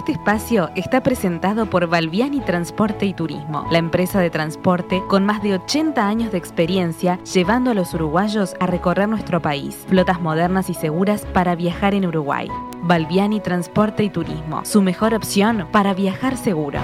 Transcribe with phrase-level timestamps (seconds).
[0.00, 5.42] Este espacio está presentado por Valviani Transporte y Turismo, la empresa de transporte con más
[5.42, 9.76] de 80 años de experiencia llevando a los uruguayos a recorrer nuestro país.
[9.90, 12.48] Flotas modernas y seguras para viajar en Uruguay.
[12.82, 16.80] Valviani Transporte y Turismo, su mejor opción para viajar seguro.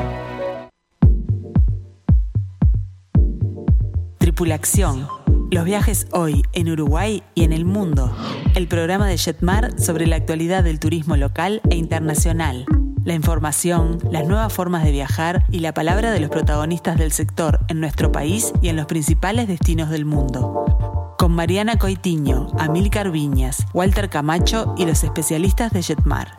[4.19, 5.09] Tripulación.
[5.51, 8.15] Los viajes hoy en Uruguay y en el mundo.
[8.55, 12.67] El programa de Jetmar sobre la actualidad del turismo local e internacional
[13.07, 17.61] la información, las nuevas formas de viajar y la palabra de los protagonistas del sector
[17.69, 21.15] en nuestro país y en los principales destinos del mundo.
[21.17, 26.37] Con Mariana Coitiño, Amílcar Viñas, Walter Camacho y los especialistas de Jetmar.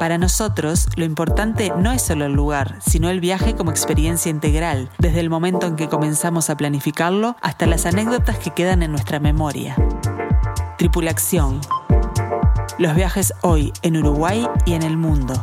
[0.00, 4.90] Para nosotros, lo importante no es solo el lugar, sino el viaje como experiencia integral,
[4.98, 9.20] desde el momento en que comenzamos a planificarlo hasta las anécdotas que quedan en nuestra
[9.20, 9.76] memoria.
[10.78, 11.60] Tripulación.
[12.78, 15.34] Los viajes hoy en Uruguay y en el mundo.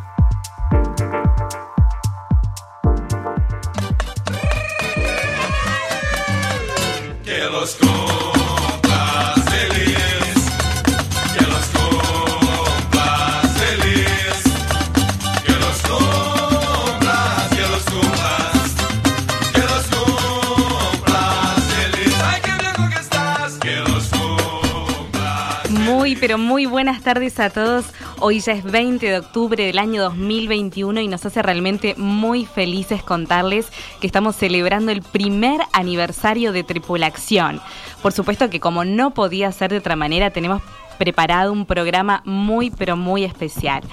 [26.48, 27.88] Muy, buenas tardes a todos.
[28.22, 33.04] Hoy ya es 20 de octubre del año 2021 y nos hace realmente muy felices
[33.04, 33.68] contarles
[34.00, 37.60] que estamos celebrando el primer aniversario de Tripulación.
[38.02, 40.62] Por supuesto que como no podía ser de otra manera, tenemos
[40.98, 43.84] preparado un programa muy, pero muy especial.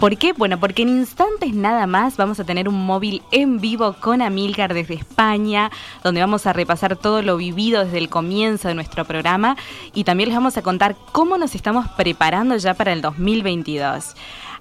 [0.00, 0.32] ¿Por qué?
[0.32, 4.74] Bueno, porque en instantes nada más vamos a tener un móvil en vivo con Amilcar
[4.74, 5.70] desde España,
[6.02, 9.56] donde vamos a repasar todo lo vivido desde el comienzo de nuestro programa
[9.94, 14.14] y también les vamos a contar cómo nos estamos preparando ya para el 2022.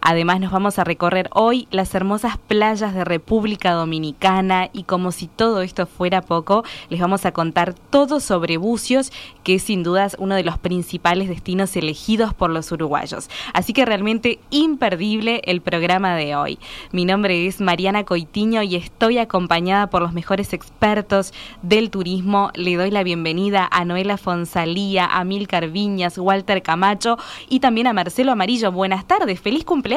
[0.04, 5.28] Además nos vamos a recorrer hoy las hermosas playas de República Dominicana y como si
[5.28, 9.12] todo esto fuera poco, les vamos a contar todo sobre Bucios,
[9.44, 13.30] que es sin dudas uno de los principales destinos elegidos por los uruguayos.
[13.54, 16.58] Así que realmente imperdible el programa de hoy.
[16.92, 22.50] Mi nombre es Mariana Coitiño y estoy acompañada por los mejores expertos del turismo.
[22.56, 27.20] Le doy la bienvenida a Noela Fonsalía, a Milcar Viñas, Walter Camacho
[27.50, 28.72] y también a Marcelo Amarillo.
[28.72, 29.91] Buenas tardes, feliz cumpleaños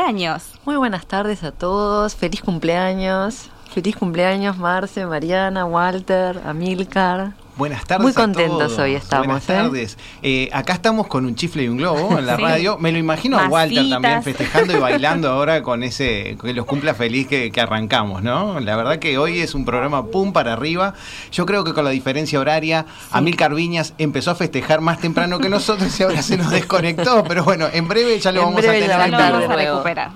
[0.64, 3.48] Muy buenas tardes a todos, feliz cumpleaños.
[3.72, 7.34] Feliz cumpleaños Marce, Mariana, Walter, Amilcar.
[7.56, 8.02] Buenas tardes.
[8.02, 9.26] Muy contentos hoy estamos.
[9.26, 9.52] Buenas ¿eh?
[9.52, 9.98] tardes.
[10.22, 12.78] Eh, acá estamos con un chifle y un globo en la radio.
[12.78, 16.94] Me lo imagino a Walter también festejando y bailando ahora con ese, que los cumpla
[16.94, 18.58] feliz que, que, arrancamos, ¿no?
[18.58, 20.94] La verdad que hoy es un programa pum para arriba.
[21.30, 23.10] Yo creo que con la diferencia horaria, sí.
[23.12, 27.22] Amilcar Viñas empezó a festejar más temprano que nosotros y ahora se nos desconectó.
[27.22, 29.56] Pero bueno, en breve ya lo en vamos breve a tener ya lo vamos a
[29.56, 30.10] recuperar.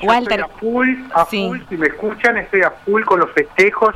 [0.00, 0.40] Yo Walter.
[0.40, 1.46] Estoy a full, a sí.
[1.46, 3.94] full, si me escuchan, estoy a full con los festejos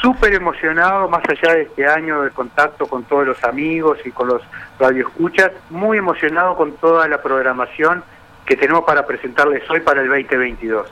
[0.00, 4.28] súper emocionado, más allá de este año de contacto con todos los amigos y con
[4.28, 4.42] los
[4.78, 8.02] radioescuchas, muy emocionado con toda la programación
[8.44, 10.86] que tenemos para presentarles hoy para el 2022.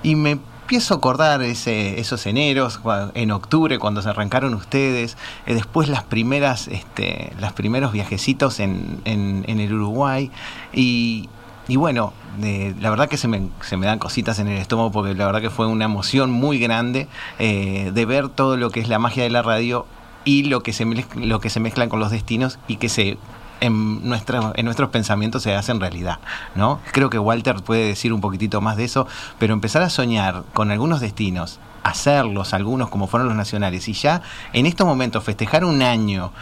[0.02, 2.80] Y me empiezo a acordar ese, esos eneros,
[3.14, 5.16] en octubre cuando se arrancaron ustedes,
[5.46, 10.30] eh, después las primeras, este, los primeros viajecitos en, en, en el Uruguay
[10.72, 11.28] y,
[11.68, 15.14] y bueno, la verdad que se me, se me dan cositas en el estómago porque
[15.14, 17.08] la verdad que fue una emoción muy grande
[17.38, 19.86] eh, de ver todo lo que es la magia de la radio
[20.24, 20.84] y lo que se,
[21.16, 23.18] lo que se mezclan con los destinos y que se
[23.60, 26.18] en, nuestra, en nuestros pensamientos se hacen realidad,
[26.54, 26.80] ¿no?
[26.92, 29.06] Creo que Walter puede decir un poquitito más de eso,
[29.38, 34.22] pero empezar a soñar con algunos destinos, hacerlos, algunos como fueron los nacionales, y ya
[34.52, 36.32] en estos momentos festejar un año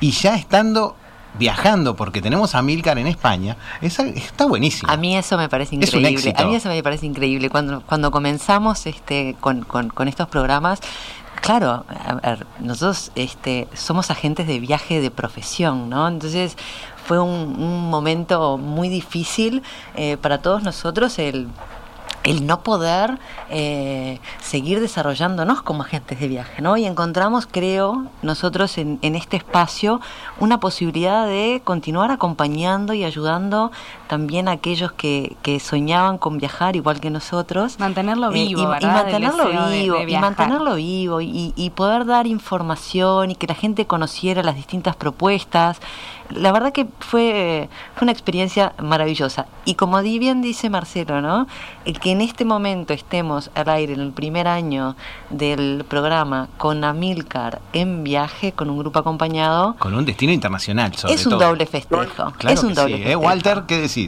[0.00, 0.96] y ya estando
[1.38, 4.90] viajando porque tenemos a Milcar en España, está buenísimo.
[4.90, 6.34] A mí eso me parece increíble.
[6.36, 7.50] A mí eso me parece increíble.
[7.50, 10.80] Cuando, cuando comenzamos este, con, con, estos programas,
[11.40, 11.84] claro,
[12.60, 16.08] nosotros este, somos agentes de viaje de profesión, ¿no?
[16.08, 16.56] Entonces
[17.06, 19.62] fue un, momento muy difícil
[19.96, 21.48] eh, para todos nosotros el
[22.22, 23.18] el no poder
[23.48, 26.76] eh, seguir desarrollándonos como agentes de viaje, ¿no?
[26.76, 30.00] Y encontramos, creo, nosotros en, en, este espacio
[30.38, 33.72] una posibilidad de continuar acompañando y ayudando
[34.10, 37.78] también aquellos que, que soñaban con viajar igual que nosotros.
[37.78, 43.36] Mantenerlo eh, vivo, y, mantenerlo vivo, y mantenerlo vivo, y, y poder dar información y
[43.36, 45.80] que la gente conociera las distintas propuestas
[46.30, 49.46] la verdad que fue, fue una experiencia maravillosa.
[49.64, 51.46] Y como bien dice Marcelo, ¿no?
[51.84, 54.96] El que en este momento estemos al aire en el primer año
[55.30, 59.76] del programa con Amilcar en viaje, con un grupo acompañado.
[59.78, 62.32] Con un destino internacional, sobre Es un doble festejo.
[62.48, 63.16] es un doble ¿eh?
[63.16, 63.99] Walter, ¿qué decís?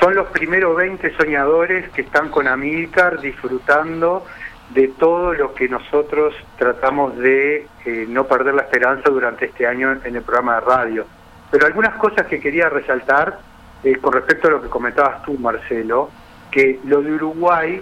[0.00, 4.24] Son los primeros 20 soñadores que están con Amilcar disfrutando
[4.70, 9.98] de todo lo que nosotros tratamos de eh, no perder la esperanza durante este año
[10.04, 11.06] en el programa de radio.
[11.50, 13.38] Pero algunas cosas que quería resaltar
[13.82, 16.10] eh, con respecto a lo que comentabas tú, Marcelo,
[16.50, 17.80] que lo de Uruguay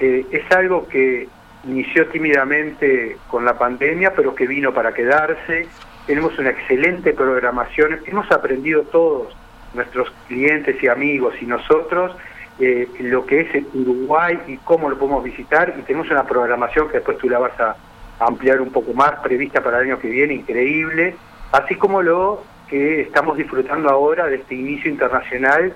[0.00, 1.28] eh, es algo que
[1.64, 5.66] inició tímidamente con la pandemia, pero que vino para quedarse.
[6.06, 9.34] Tenemos una excelente programación, hemos aprendido todos,
[9.78, 12.14] nuestros clientes y amigos y nosotros,
[12.60, 16.98] eh, lo que es Uruguay y cómo lo podemos visitar, y tenemos una programación que
[16.98, 17.76] después tú la vas a
[18.20, 21.16] ampliar un poco más, prevista para el año que viene, increíble,
[21.52, 25.72] así como lo que estamos disfrutando ahora de este inicio internacional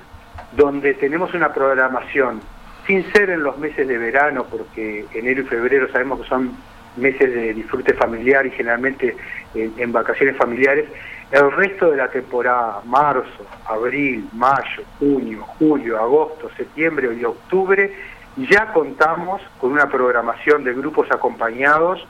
[0.52, 2.40] donde tenemos una programación
[2.86, 6.56] sin ser en los meses de verano, porque enero y febrero sabemos que son
[6.96, 9.16] meses de disfrute familiar y generalmente
[9.54, 10.86] en, vacaciones familiares,
[11.32, 17.90] el resto de la temporada, marzo, abril, mayo, junio, julio, agosto, septiembre y octubre,
[18.36, 22.06] ya contamos con una programación de grupos acompañados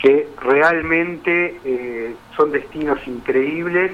[0.00, 3.92] que realmente eh, son destinos increíbles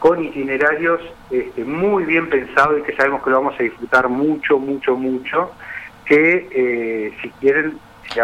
[0.00, 1.00] con itinerarios
[1.30, 5.52] este, muy bien pensados y que sabemos que lo vamos a disfrutar mucho, mucho, mucho,
[6.04, 7.78] que eh, si quieren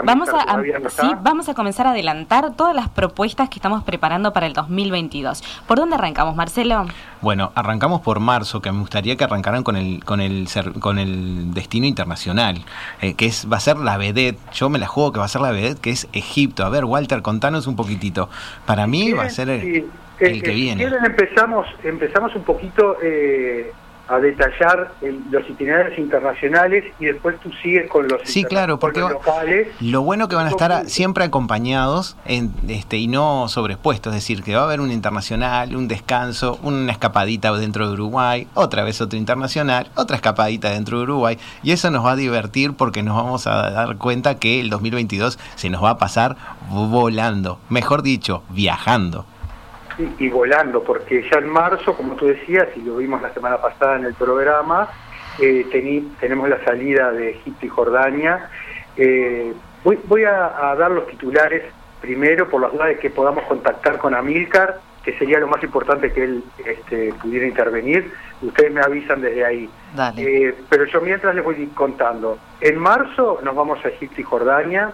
[0.05, 4.47] Vamos a, sí, vamos a comenzar a adelantar todas las propuestas que estamos preparando para
[4.47, 5.43] el 2022.
[5.67, 6.87] ¿Por dónde arrancamos, Marcelo?
[7.21, 10.49] Bueno, arrancamos por marzo, que me gustaría que arrancaran con el con el
[10.81, 12.65] con el destino internacional,
[13.01, 14.39] eh, que es va a ser la vedette.
[14.53, 16.65] Yo me la juego que va a ser la vedette, que es Egipto.
[16.65, 18.29] A ver, Walter, contanos un poquitito.
[18.67, 20.85] Para mí va a ser el, el que viene.
[20.85, 23.73] empezamos, empezamos un poquito eh,
[24.09, 24.93] a detallar
[25.31, 29.69] los itinerarios internacionales y después tú sigues con los sí claro porque locales.
[29.81, 34.43] lo bueno que van a estar siempre acompañados en, este y no sobrepuestos es decir
[34.43, 39.01] que va a haber un internacional un descanso una escapadita dentro de Uruguay otra vez
[39.01, 43.17] otro internacional otra escapadita dentro de Uruguay y eso nos va a divertir porque nos
[43.17, 46.37] vamos a dar cuenta que el 2022 se nos va a pasar
[46.71, 49.27] volando mejor dicho viajando
[49.99, 53.97] y, volando, porque ya en marzo, como tú decías, y lo vimos la semana pasada
[53.97, 54.89] en el programa,
[55.41, 55.67] eh,
[56.21, 58.49] tenemos la salida de Egipto y Jordania.
[58.97, 59.53] Eh,
[59.85, 61.65] voy, voy a, dar los titulares
[62.01, 66.13] primero por las dudas de que podamos contactar con Amilcar, que sería lo más importante
[66.13, 68.13] que él este, pudiera intervenir.
[68.41, 69.71] Ustedes me avisan desde ahí.
[70.17, 72.39] Eh, pero yo mientras les voy contando.
[72.61, 74.93] En marzo nos vamos a Egipto y Jordania.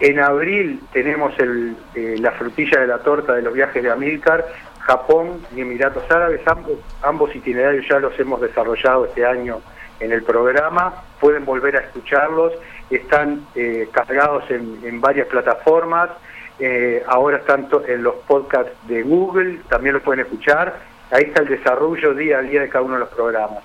[0.00, 4.44] En abril tenemos el, eh, la frutilla de la torta de los viajes de Amílcar,
[4.80, 6.40] Japón y Emiratos Árabes.
[6.46, 9.60] Ambos, ambos itinerarios ya los hemos desarrollado este año
[10.00, 10.94] en el programa.
[11.20, 12.52] Pueden volver a escucharlos.
[12.90, 16.10] Están eh, cargados en, varias plataformas.
[16.58, 20.76] Eh, ahora están en los podcasts de Google, también los pueden escuchar.
[21.10, 23.62] Ahí está el desarrollo día a día de cada uno de los programas.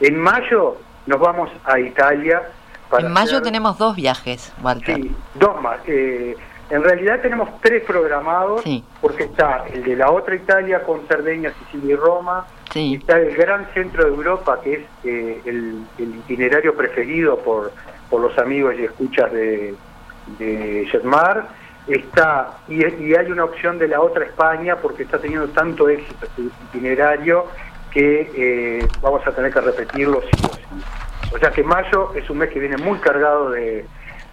[0.00, 2.42] En mayo nos vamos a Italia.
[2.98, 4.96] En mayo tenemos dos viajes, Walter.
[4.96, 5.78] Sí, dos más.
[5.86, 6.36] Eh,
[6.70, 8.62] en realidad tenemos tres programados,
[9.00, 12.46] porque está el de la otra Italia con Cerdeña, Sicilia y Roma.
[12.74, 17.72] Está el gran centro de Europa, que es eh, el, itinerario preferido por,
[18.10, 19.74] por los amigos y escuchas de,
[20.38, 21.48] de Jetmar.
[21.86, 26.42] Está, y, hay una opción de la otra España, porque está teniendo tanto éxito este
[26.68, 27.46] itinerario
[27.90, 30.62] que eh, vamos a tener que repetirlo sí o sí.
[31.32, 33.84] O sea que mayo es un mes que viene muy cargado de,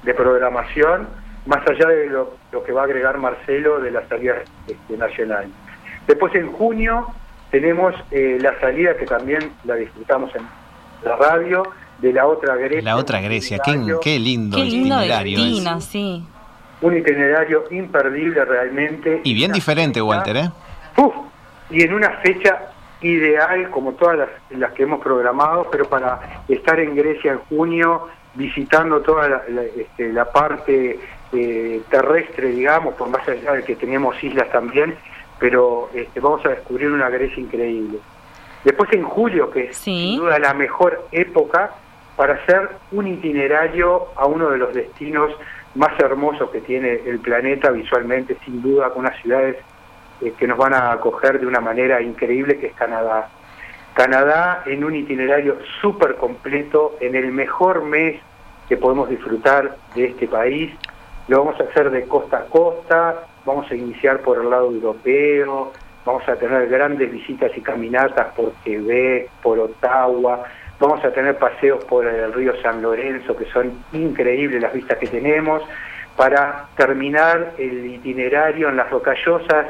[0.03, 1.07] de programación
[1.45, 4.35] más allá de lo, que va a agregar Marcelo de la salida
[4.67, 5.47] este, nacional.
[6.07, 7.07] Después en junio
[7.51, 10.43] tenemos eh, la salida que también la disfrutamos en
[11.03, 11.63] la radio
[11.99, 12.81] de la otra Grecia.
[12.81, 13.71] La otra Grecia, qué,
[14.01, 15.81] qué, lindo qué lindo itinerario.
[15.81, 16.25] sí.
[16.81, 19.21] Un itinerario imperdible realmente.
[19.23, 20.49] Y bien diferente, Walter, ¿eh?
[20.97, 21.13] Uf,
[21.69, 26.79] y en una fecha ideal como todas las, las, que hemos programado, pero para estar
[26.79, 30.99] en Grecia en junio, visitando toda la, este, la parte
[31.33, 34.95] eh, terrestre, digamos, por más allá de que tenemos islas también,
[35.39, 37.99] pero este, vamos a descubrir una Grecia increíble.
[38.63, 41.71] Después en julio, que es sin duda la mejor época
[42.15, 45.31] para hacer un itinerario a uno de los destinos
[45.75, 49.57] más hermosos que tiene el planeta visualmente, sin duda, con unas ciudades
[50.21, 53.29] eh, que nos van a acoger de una manera increíble, que es Canadá.
[53.93, 58.19] Canadá en un itinerario súper completo, en el mejor mes
[58.67, 60.73] que podemos disfrutar de este país,
[61.27, 65.71] lo vamos a hacer de costa a costa, vamos a iniciar por el lado europeo,
[66.05, 70.43] vamos a tener grandes visitas y caminatas por Quebec, por Ottawa,
[70.79, 75.07] vamos a tener paseos por el río San Lorenzo, que son increíbles las vistas que
[75.07, 75.63] tenemos,
[76.15, 79.67] para terminar el itinerario en las rocallosas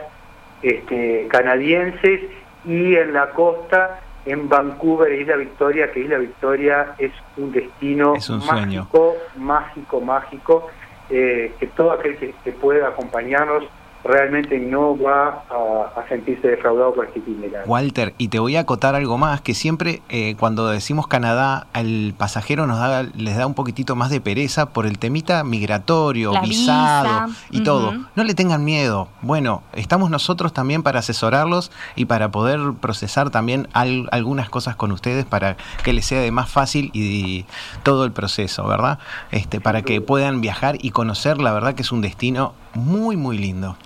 [0.62, 2.22] este, canadienses
[2.66, 8.16] y en la costa en Vancouver, Isla Victoria, que Isla Victoria es un destino
[8.48, 10.68] mágico, mágico, mágico
[11.10, 13.66] eh, que todo aquel que, pueda acompañarnos
[14.06, 17.66] realmente no va a, sentirse defraudado por este itinerario.
[17.66, 22.14] Walter, y te voy a acotar algo más, que siempre eh, cuando decimos Canadá, al
[22.16, 27.32] pasajero nos da, les da un poquitito más de pereza por el temita migratorio, visado
[27.50, 27.94] y todo.
[28.16, 29.08] No le tengan miedo.
[29.22, 35.26] Bueno, estamos nosotros también para asesorarlos y para poder procesar también algunas cosas con ustedes
[35.26, 37.46] para que les sea de más fácil y,
[37.84, 39.00] todo el proceso, ¿verdad?
[39.32, 43.38] Este, para que puedan viajar y conocer, la verdad que es un destino muy, muy
[43.38, 43.78] lindo.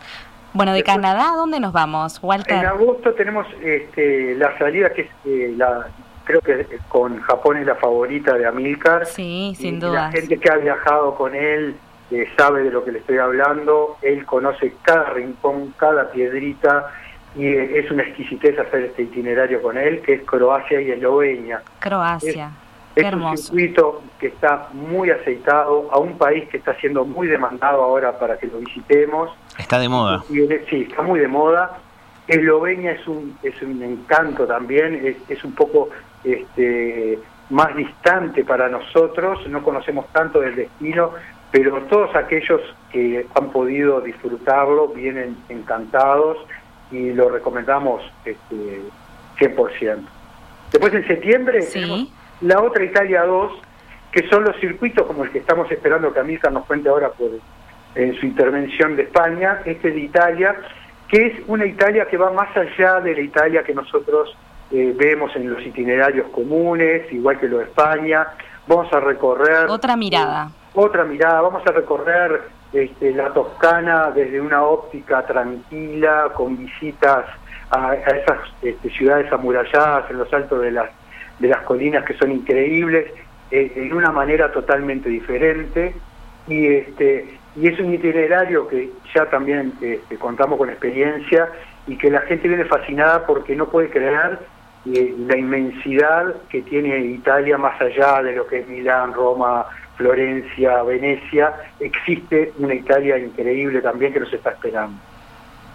[0.53, 2.57] Bueno, de Canadá, ¿a dónde nos vamos, Walter?
[2.57, 5.87] En agosto tenemos este, la salida que es eh, la
[6.23, 9.07] creo que con Japón es la favorita de Amilcar.
[9.07, 9.93] Sí, sin duda.
[9.93, 11.75] La gente que ha viajado con él
[12.11, 13.97] eh, sabe de lo que le estoy hablando.
[14.03, 16.91] Él conoce cada rincón, cada piedrita
[17.35, 21.61] y eh, es una exquisitez hacer este itinerario con él, que es Croacia y Eslovenia.
[21.79, 22.47] Croacia.
[22.47, 22.68] Es
[23.05, 28.17] un circuito que está muy aceitado, a un país que está siendo muy demandado ahora
[28.17, 29.31] para que lo visitemos.
[29.57, 30.23] Está de moda.
[30.27, 31.79] sí, está muy de moda.
[32.27, 35.89] Eslovenia es un, es un encanto también, es, un poco
[36.23, 37.17] este,
[37.49, 41.11] más distante para nosotros, no conocemos tanto del destino,
[41.51, 46.37] pero todos aquellos que han podido disfrutarlo vienen encantados
[46.91, 48.81] y lo recomendamos este,
[49.39, 49.97] 100%.
[50.71, 52.11] Después en septiembre ¿Sí?
[52.41, 53.51] La otra Italia 2,
[54.11, 57.31] que son los circuitos como el que estamos esperando que Amílcar nos cuente ahora por,
[57.95, 60.55] en su intervención de España, este de Italia,
[61.07, 64.35] que es una Italia que va más allá de la Italia que nosotros
[64.71, 68.27] eh, vemos en los itinerarios comunes, igual que lo de España.
[68.67, 69.67] Vamos a recorrer...
[69.67, 70.51] Otra mirada.
[70.75, 77.25] otra mirada, vamos a recorrer este, la Toscana desde una óptica tranquila, con visitas
[77.71, 80.89] a, esas este, ciudades amuralladas en los altos de las
[81.39, 83.11] de las colinas que son increíbles,
[83.51, 85.93] eh, en una manera totalmente diferente.
[86.47, 91.49] Y, este, y es un itinerario que ya también este, contamos con experiencia
[91.87, 94.39] y que la gente viene fascinada porque no puede creer
[94.85, 99.65] eh, la inmensidad que tiene Italia más allá de lo que es Milán, Roma,
[99.97, 101.53] Florencia, Venecia.
[101.79, 104.97] Existe una Italia increíble también que nos está esperando.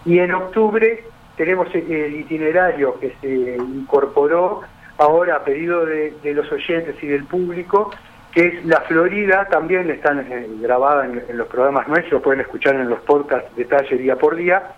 [0.05, 1.03] Y en octubre
[1.35, 4.61] tenemos el itinerario que se incorporó
[4.97, 7.91] ahora a pedido de, los oyentes y del público,
[8.31, 12.89] que es La Florida, también están eh, grabadas en, los programas nuestros, pueden escuchar en
[12.89, 14.73] los podcasts detalle día por día,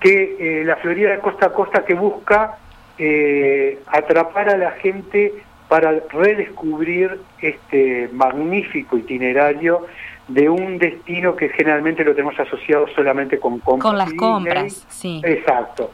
[0.00, 2.58] que la Florida de costa a costa que busca
[3.86, 5.32] atrapar a la gente
[5.68, 9.86] para redescubrir este magnífico itinerario
[10.28, 13.82] de un destino que generalmente lo tenemos asociado solamente con compras.
[13.82, 15.20] Con las compras, sí.
[15.24, 15.90] Exacto.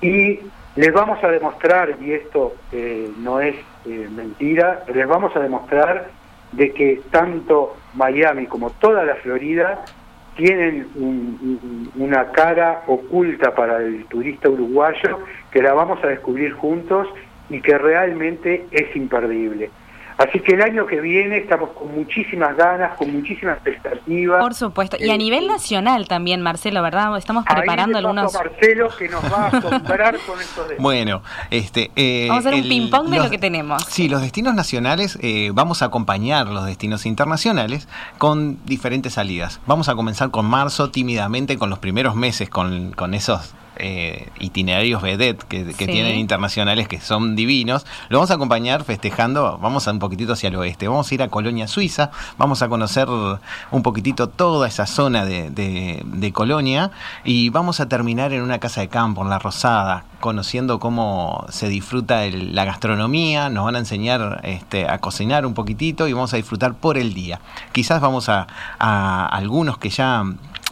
[0.00, 0.40] Y
[0.76, 3.54] les vamos a demostrar, y esto eh, no es
[3.86, 6.10] eh, mentira, les vamos a demostrar
[6.52, 9.84] de que tanto Miami como toda la Florida
[10.36, 10.88] tienen
[11.96, 15.20] una cara oculta para el turista uruguayo
[15.52, 17.06] que la vamos a descubrir juntos
[17.48, 19.70] y que realmente es imperdible.
[20.16, 24.40] Así que el año que viene estamos con muchísimas ganas, con muchísimas expectativas.
[24.40, 24.96] Por supuesto.
[25.00, 27.16] Y a nivel nacional también, Marcelo, ¿verdad?
[27.16, 28.32] Estamos preparando Ahí algunos.
[28.32, 30.82] Marcelo que nos va a asombrar con estos destinos.
[30.82, 31.90] Bueno, este.
[31.96, 33.82] Eh, vamos a hacer un ping-pong de lo que tenemos.
[33.88, 39.60] Sí, los destinos nacionales, eh, vamos a acompañar los destinos internacionales con diferentes salidas.
[39.66, 45.02] Vamos a comenzar con marzo, tímidamente, con los primeros meses, con, con esos eh, itinerarios
[45.02, 47.86] vedette que, tienen internacionales que son divinos.
[48.08, 51.22] Lo vamos a acompañar festejando, vamos a un poquitito hacia el oeste, vamos a ir
[51.22, 56.90] a Colonia, Suiza, vamos a conocer un poquitito toda esa zona de, de Colonia
[57.24, 61.68] y vamos a terminar en una casa de campo, en La Rosada, conociendo cómo se
[61.68, 66.38] disfruta la gastronomía, nos van a enseñar este, a cocinar un poquitito y vamos a
[66.38, 67.42] disfrutar por el día.
[67.72, 68.46] Quizás vamos a,
[68.78, 70.24] algunos que ya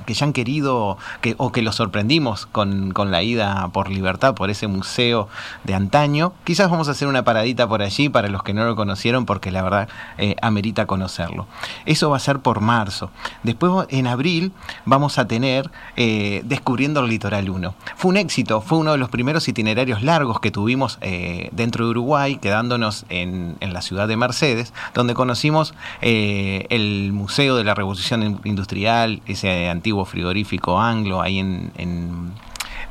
[0.07, 4.51] que ya han querido que, o que los sorprendimos con, la ida por libertad, por
[4.51, 5.29] ese museo
[5.65, 6.33] de antaño.
[6.45, 9.51] Quizás vamos a hacer una paradita por allí para los que no lo conocieron porque
[9.51, 11.47] la verdad eh, amerita conocerlo.
[11.87, 13.11] Eso va a ser por marzo.
[13.43, 14.53] Después en abril
[14.85, 17.75] vamos a tener eh, Descubriendo el Litoral 1.
[17.97, 21.91] Fue un éxito, fue uno de los primeros itinerarios largos que tuvimos eh, dentro de
[21.91, 28.41] Uruguay, quedándonos en, en, la ciudad de Mercedes, donde conocimos el Museo de la Revolución
[28.45, 32.33] Industrial, ese antiguo frigorífico anglo ahí en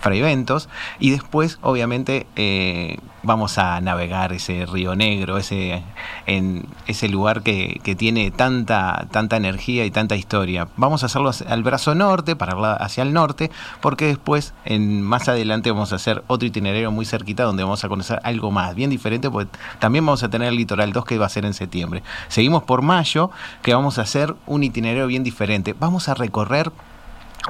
[0.10, 5.84] Ventos y después obviamente eh, vamos a navegar ese río negro ese
[6.26, 10.68] en ese lugar que, que, tiene tanta tanta energía y tanta historia.
[10.76, 15.72] Vamos a hacerlo al brazo norte para hacia el norte porque después en más adelante
[15.72, 19.30] vamos a hacer otro itinerario muy cerquita donde vamos a conocer algo más bien diferente
[19.30, 22.04] porque también vamos a tener el litoral 2 que va a ser en septiembre.
[22.28, 25.76] Seguimos por mayo que vamos a hacer un itinerario bien diferente.
[25.80, 26.72] Vamos a recorrer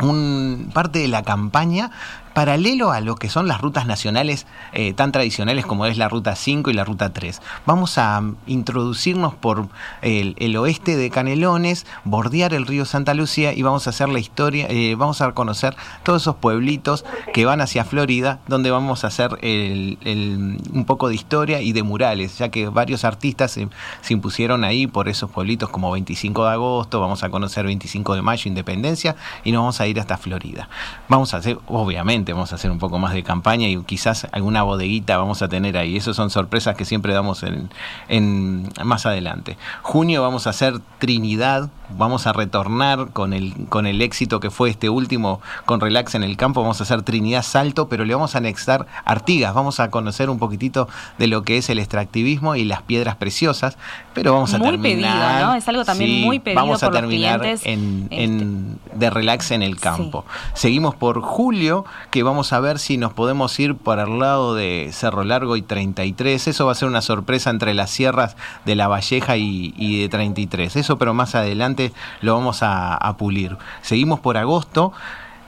[0.01, 1.91] un, parte de la campaña
[2.33, 6.35] paralelo a lo que son las rutas nacionales eh, tan tradicionales como es la ruta
[6.35, 7.41] 5 y la ruta 3.
[7.65, 9.67] Vamos a introducirnos por
[10.01, 14.67] el, oeste de Canelones, bordear el río Santa Lucía y vamos a hacer la historia,
[14.69, 19.31] eh, vamos a conocer todos esos pueblitos que van hacia Florida, donde vamos a hacer
[19.41, 23.67] un poco de historia y de murales, ya que varios artistas se,
[24.01, 28.21] se, impusieron ahí por esos pueblitos como 25 de agosto, vamos a conocer 25 de
[28.21, 30.69] mayo, Independencia, y nos vamos a ir hasta Florida.
[31.07, 34.63] Vamos a hacer, obviamente, vamos a hacer un poco más de campaña y quizás alguna
[34.63, 35.97] bodeguita vamos a tener ahí.
[35.97, 37.69] Esas son sorpresas que siempre damos en,
[38.07, 39.57] en más adelante.
[39.81, 44.69] Junio vamos a hacer Trinidad, vamos a retornar con el, con el éxito que fue
[44.69, 48.35] este último con Relax en el campo, vamos a hacer Trinidad Salto, pero le vamos
[48.35, 52.65] a anexar Artigas, vamos a conocer un poquitito de lo que es el extractivismo y
[52.65, 53.77] las piedras preciosas,
[54.13, 55.31] pero vamos a muy terminar...
[55.33, 55.55] Pedido, ¿no?
[55.55, 58.97] Es algo también muy pedido Vamos a terminar en, en, este.
[58.97, 60.25] de Relax en el campo.
[60.53, 64.89] Seguimos por julio, que vamos a ver si nos podemos ir por el lado de
[64.91, 68.87] Cerro Largo y 33, eso va a ser una sorpresa entre las sierras de La
[68.87, 71.80] Valleja y, y de 33, eso pero más adelante
[72.21, 73.57] lo vamos a, pulir.
[73.81, 74.93] Seguimos por agosto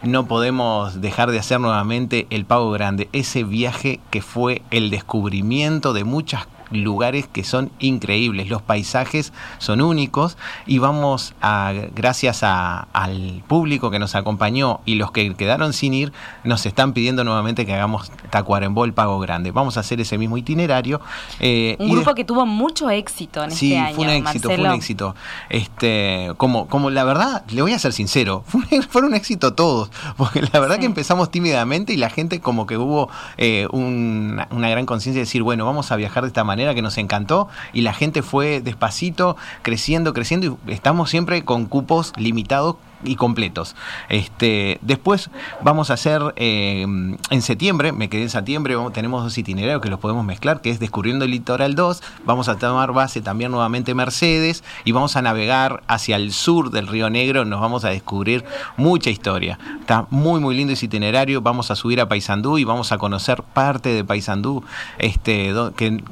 [0.03, 5.93] no podemos dejar de hacer nuevamente el Pago Grande, ese viaje que fue el descubrimiento
[5.93, 13.43] de muchas lugares que son increíbles, los paisajes son únicos y vamos a, gracias al
[13.47, 17.73] público que nos acompañó y los que quedaron sin ir, nos están pidiendo nuevamente que
[17.73, 19.51] hagamos Tacuarembó el Pago Grande.
[19.51, 21.01] Vamos a hacer ese mismo itinerario.
[21.39, 23.95] Eh, un grupo que tuvo mucho éxito en sí, este año.
[23.95, 25.15] fue un éxito, fue un éxito.
[25.49, 28.43] Este, como, como la verdad, le voy a ser sincero,
[28.89, 32.77] fue un, éxito todos, porque la verdad que empezamos tímidamente y la gente como que
[32.77, 36.81] hubo eh, una gran conciencia de decir, bueno, vamos a viajar de esta manera que
[36.81, 42.77] nos encantó y la gente fue despacito, creciendo, creciendo y estamos siempre con cupos limitados
[43.03, 43.75] y completos.
[44.09, 45.29] Este, después
[45.61, 49.99] vamos a hacer eh, en septiembre, me quedé en septiembre, tenemos dos itinerarios que los
[49.99, 54.63] podemos mezclar, que es Descubriendo el Litoral 2, vamos a tomar base también nuevamente Mercedes
[54.83, 58.43] y vamos a navegar hacia el sur del Río Negro, nos vamos a descubrir
[58.77, 59.59] mucha historia.
[59.79, 63.43] Está muy muy lindo ese itinerario, vamos a subir a Paysandú y vamos a conocer
[63.43, 64.63] parte de Paysandú,
[64.97, 66.03] este, que,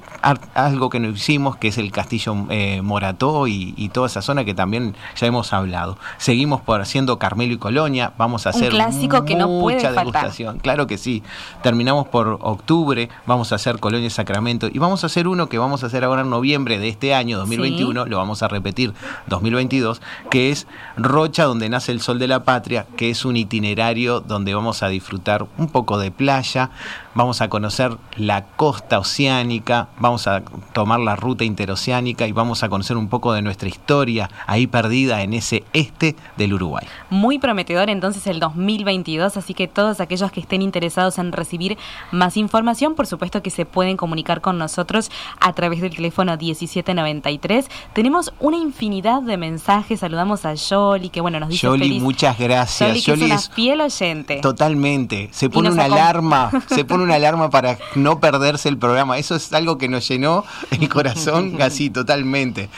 [0.53, 4.45] algo que no hicimos, que es el Castillo eh, Morató y, y toda esa zona
[4.45, 5.97] que también ya hemos hablado.
[6.17, 10.59] Seguimos por haciendo Carmelo y Colonia, vamos a hacer Un clásico que no puede degustación.
[10.59, 11.23] Claro que sí.
[11.63, 15.57] Terminamos por octubre, vamos a hacer Colonia y Sacramento y vamos a hacer uno que
[15.57, 18.93] vamos a hacer ahora en noviembre de este año 2021, lo vamos a repetir
[19.27, 20.67] 2022, que es
[20.97, 24.87] Rocha donde nace el sol de la patria, que es un itinerario donde vamos a
[24.87, 26.71] disfrutar un poco de playa,
[27.13, 30.41] vamos a conocer la costa oceánica, vamos a
[30.73, 35.21] tomar la ruta interoceánica y vamos a conocer un poco de nuestra historia ahí perdida
[35.21, 36.85] en ese este del Uruguay.
[37.09, 41.77] Muy prometedor entonces el 2022, así que todos aquellos que estén interesados en recibir
[42.11, 47.69] más información, por supuesto que se pueden comunicar con nosotros a través del teléfono 1793.
[47.93, 53.05] Tenemos una infinidad de mensajes, saludamos a Jolly, que bueno, nos dice Jolly, muchas gracias.
[53.05, 54.39] Jolly, es una fiel oyente.
[54.41, 59.17] Totalmente, se pone una alarma, se pone una alarma para no perderse el programa.
[59.17, 62.69] Eso es algo que nos llenó el corazón así totalmente.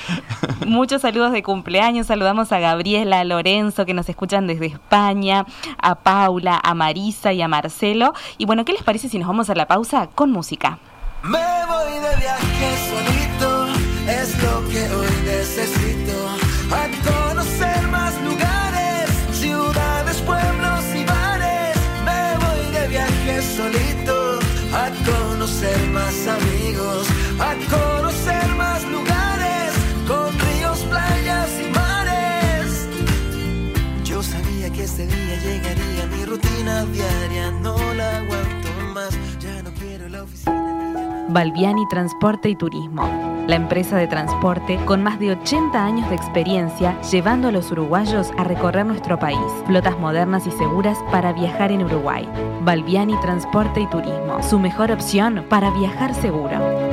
[0.66, 2.08] Muchos saludos de cumpleaños.
[2.08, 5.46] Saludamos a Gabriela, a Lorenzo, que nos escuchan desde España,
[5.78, 8.14] a Paula, a Marisa y a Marcelo.
[8.38, 10.80] Y bueno, ¿qué les parece si nos vamos a la pausa con música?
[11.24, 13.68] Me voy de viaje solito,
[14.08, 16.03] es lo que hoy necesito.
[34.94, 41.26] Ese día llegaría mi rutina diaria, no la aguanto más, ya no quiero la oficina.
[41.30, 43.10] Balbiani Transporte y Turismo,
[43.48, 48.30] la empresa de transporte con más de 80 años de experiencia llevando a los uruguayos
[48.38, 49.40] a recorrer nuestro país.
[49.66, 52.30] Flotas modernas y seguras para viajar en Uruguay.
[52.62, 56.93] Balbiani Transporte y Turismo, su mejor opción para viajar seguro.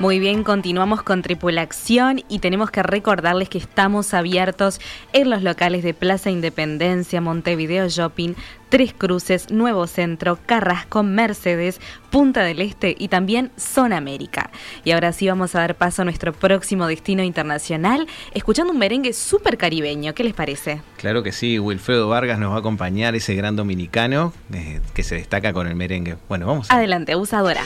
[0.00, 4.80] Muy bien, continuamos con Tripulación y tenemos que recordarles que estamos abiertos
[5.12, 8.32] en los locales de Plaza Independencia, Montevideo Shopping,
[8.70, 14.48] Tres Cruces, Nuevo Centro, Carrasco, Mercedes, Punta del Este y también Zona América.
[14.84, 19.12] Y ahora sí vamos a dar paso a nuestro próximo destino internacional, escuchando un merengue
[19.12, 20.14] súper caribeño.
[20.14, 20.80] ¿Qué les parece?
[20.96, 25.16] Claro que sí, Wilfredo Vargas nos va a acompañar, ese gran dominicano eh, que se
[25.16, 26.16] destaca con el merengue.
[26.26, 26.70] Bueno, vamos.
[26.70, 27.64] Adelante, usadora.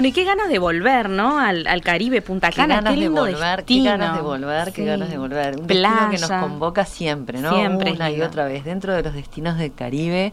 [0.00, 1.38] Bueno, y qué ganas de volver, ¿no?
[1.38, 2.76] Al, Caribe, Punta Cana.
[2.78, 5.60] Qué ganas de volver, qué ganas de volver, qué ganas de volver.
[5.60, 7.54] Un destino que nos convoca siempre, ¿no?
[7.54, 7.92] Siempre.
[7.92, 8.64] Una y otra vez.
[8.64, 10.32] Dentro de los destinos del Caribe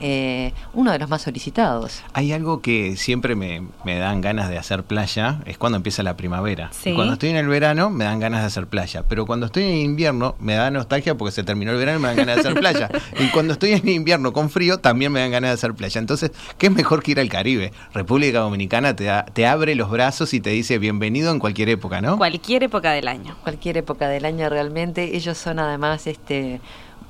[0.00, 2.02] eh, uno de los más solicitados.
[2.12, 6.70] Hay algo que siempre me, dan ganas de hacer playa, es cuando empieza la primavera.
[6.94, 9.76] cuando estoy en el verano me dan ganas de hacer playa, pero cuando estoy en
[9.76, 12.54] invierno me da nostalgia porque se terminó el verano y me dan ganas de hacer
[12.54, 12.88] playa.
[13.18, 16.00] y cuando estoy en invierno con frío también me dan ganas de hacer playa.
[16.00, 17.72] Entonces, ¿qué es mejor que ir al Caribe?
[17.92, 22.16] República Dominicana te, te abre los brazos y te dice bienvenido en cualquier época, ¿no?
[22.18, 23.36] Cualquier época del año.
[23.42, 25.16] Cualquier época del año realmente.
[25.16, 26.60] Ellos son además este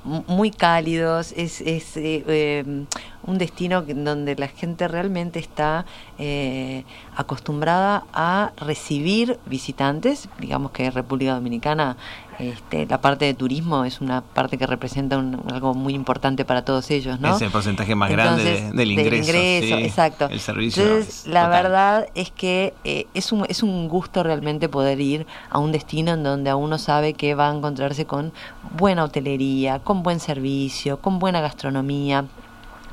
[0.03, 2.85] muy cálidos, es, es eh, em,
[3.23, 5.85] un destino donde la gente realmente está
[6.17, 6.83] eh,
[7.15, 11.97] acostumbrada a recibir visitantes, digamos que República Dominicana
[12.39, 16.89] este, la parte de turismo es una parte que representa algo muy importante para todos
[16.89, 17.35] ellos, ¿no?
[17.35, 19.75] Es el porcentaje más grande del ingreso.
[19.77, 20.29] exacto.
[20.29, 20.81] El servicio.
[20.81, 25.59] Entonces, la verdad es que eh, es, un, es un gusto realmente poder ir a
[25.59, 28.31] un destino en donde uno sabe que va a encontrarse con
[28.77, 32.23] buena hotelería, con buen servicio, con buena gastronomía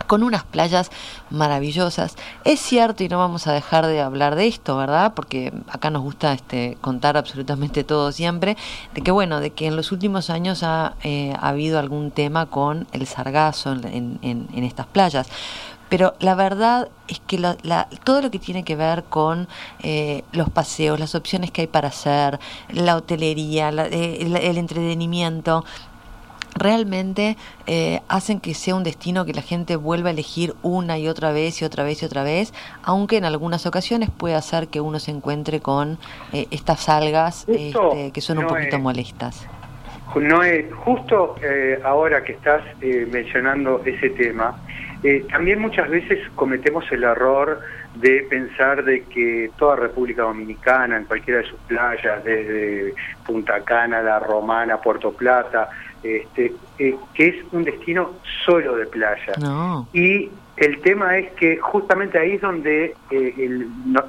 [0.07, 0.91] con unas playas
[1.31, 2.17] maravillosas.
[2.45, 5.15] Es cierto, y no vamos a dejar de hablar de esto, ¿verdad?
[5.15, 8.57] Porque acá nos gusta este, contar absolutamente todo siempre,
[8.95, 12.87] de que bueno, de que en los últimos años ha, eh, habido algún tema con
[12.93, 15.29] el sargazo en, estas playas.
[15.89, 17.39] Pero la verdad es que
[18.03, 19.47] todo lo que tiene que ver con
[19.81, 25.65] eh, los paseos, las opciones que hay para hacer, la hotelería, eh, el entretenimiento,
[26.57, 31.09] realmente eh, hacen que sea un destino que la gente vuelva a elegir una y
[31.09, 34.81] otra vez y otra vez y otra vez, aunque en algunas ocasiones puede hacer que
[34.81, 35.99] uno se encuentre con
[36.33, 39.47] eh, estas algas este, que son un poquito molestas.
[40.15, 44.57] No es justo eh, ahora que estás mencionando ese tema,
[45.31, 47.61] también muchas veces cometemos el error
[47.97, 54.03] de pensar de que toda República Dominicana, en cualquiera de sus playas, desde Punta Cana,
[54.03, 55.71] La Romana, Puerto Plata,
[56.07, 58.13] este, eh, que es un destino
[58.45, 59.33] solo de playa.
[59.93, 63.59] Y el tema es que justamente ahí es donde eh,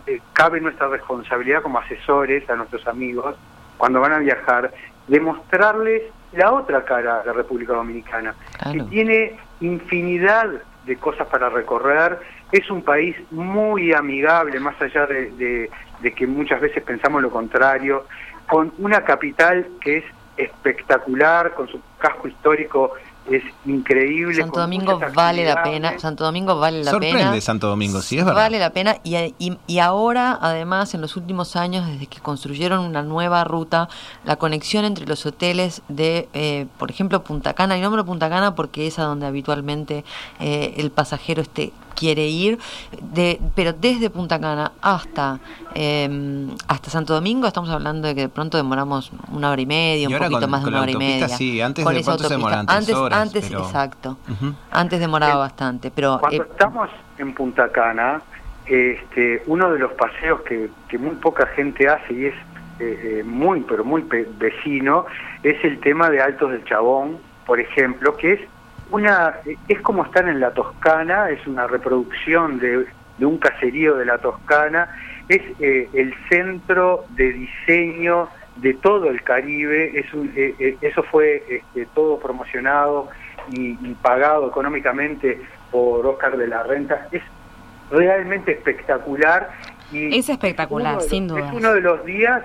[0.07, 3.35] eh, cabe nuestra responsabilidad como asesores a nuestros amigos
[3.77, 4.73] cuando van a viajar,
[5.07, 8.33] demostrarles la otra cara de la República Dominicana,
[8.71, 10.49] que tiene infinidad
[10.85, 12.19] de cosas para recorrer,
[12.51, 15.69] es un país muy amigable, más allá de
[16.15, 18.05] que muchas veces pensamos lo contrario,
[18.47, 20.05] con una capital que es
[20.37, 22.93] espectacular, con su casco histórico
[23.29, 24.35] es increíble.
[24.35, 25.99] Santo Domingo vale la pena.
[25.99, 27.11] Santo Domingo vale la pena.
[27.11, 28.41] Sorprende Santo Domingo, sí es verdad.
[28.41, 29.33] Vale la pena y,
[29.67, 33.89] y, ahora, además, en los últimos años, desde que construyeron una nueva ruta,
[34.23, 38.55] la conexión entre los hoteles de, eh, por ejemplo, Punta Cana, y nombro Punta Cana
[38.55, 40.05] porque es a donde habitualmente
[40.39, 42.59] eh, el pasajero esté quiere ir,
[43.01, 45.39] de, pero desde Punta Cana hasta
[45.73, 50.07] eh, hasta Santo Domingo estamos hablando de que de pronto demoramos una hora y media,
[50.07, 51.27] un poquito más de una hora y media.
[51.27, 54.17] Sí, antes de se demoran antes, horas, antes exacto.
[54.71, 58.21] Antes demoraba bastante, pero cuando eh, estamos en Punta Cana,
[58.65, 62.35] este, uno de los paseos que, que muy poca gente hace y es
[62.79, 64.03] eh, eh, muy pero muy
[64.37, 65.07] vecino
[65.41, 68.41] es el tema de Altos del Chabón, por ejemplo, que es
[68.91, 69.35] una
[69.67, 72.85] es como estar en la Toscana, es una reproducción de,
[73.19, 74.89] un caserío de la Toscana,
[75.27, 81.43] es eh, el centro de diseño de todo el Caribe, es eh, eh, eso fue
[81.49, 83.09] este, todo promocionado
[83.51, 87.23] y, pagado económicamente por Oscar de la Renta, es
[87.91, 89.49] realmente espectacular.
[89.91, 91.47] Y es espectacular, sin duda.
[91.47, 92.43] Es uno de los días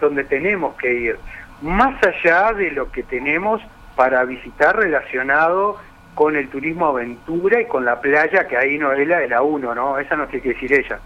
[0.00, 1.18] donde tenemos que ir,
[1.62, 3.60] más allá de lo que tenemos
[3.96, 5.78] para visitar relacionado
[6.14, 9.42] con el turismo aventura y con la playa, que ahí no es la de la
[9.42, 9.98] 1, ¿no?
[9.98, 10.98] Esa no tiene que decir ella.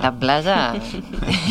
[0.00, 0.74] La playa,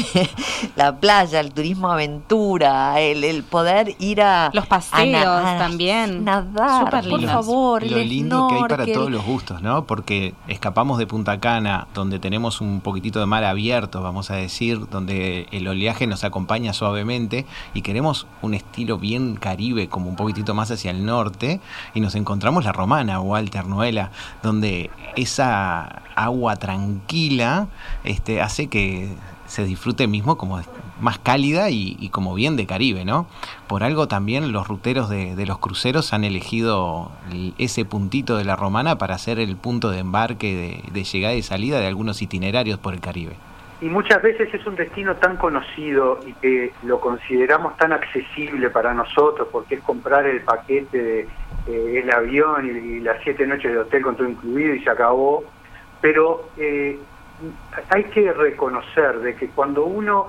[0.75, 4.49] la playa, el turismo aventura, el, el poder ir a...
[4.53, 6.23] Los paseos también.
[6.23, 7.83] Nadar, por favor.
[7.83, 9.85] Lo lindo que hay para todos los gustos, ¿no?
[9.85, 14.87] Porque escapamos de Punta Cana, donde tenemos un poquitito de mar abierto, vamos a decir,
[14.89, 20.53] donde el oleaje nos acompaña suavemente y queremos un estilo bien caribe, como un poquitito
[20.53, 21.59] más hacia el norte,
[21.93, 27.67] y nos encontramos la romana, Walter Noela, donde esa agua tranquila
[28.03, 29.09] este, hace que
[29.45, 30.59] se disfrute mismo como
[31.01, 33.27] más cálida y, como bien de Caribe, ¿no?
[33.67, 37.11] Por algo también los ruteros de, los cruceros han elegido
[37.57, 41.79] ese puntito de la Romana para ser el punto de embarque, de, llegada y salida
[41.79, 43.35] de algunos itinerarios por el Caribe.
[43.81, 48.93] Y muchas veces es un destino tan conocido y que lo consideramos tan accesible para
[48.93, 51.27] nosotros porque es comprar el paquete de
[51.67, 55.43] eh, el avión y, las siete noches de hotel con todo incluido y se acabó.
[55.99, 56.97] Pero eh,
[57.89, 60.27] hay que reconocer de que cuando uno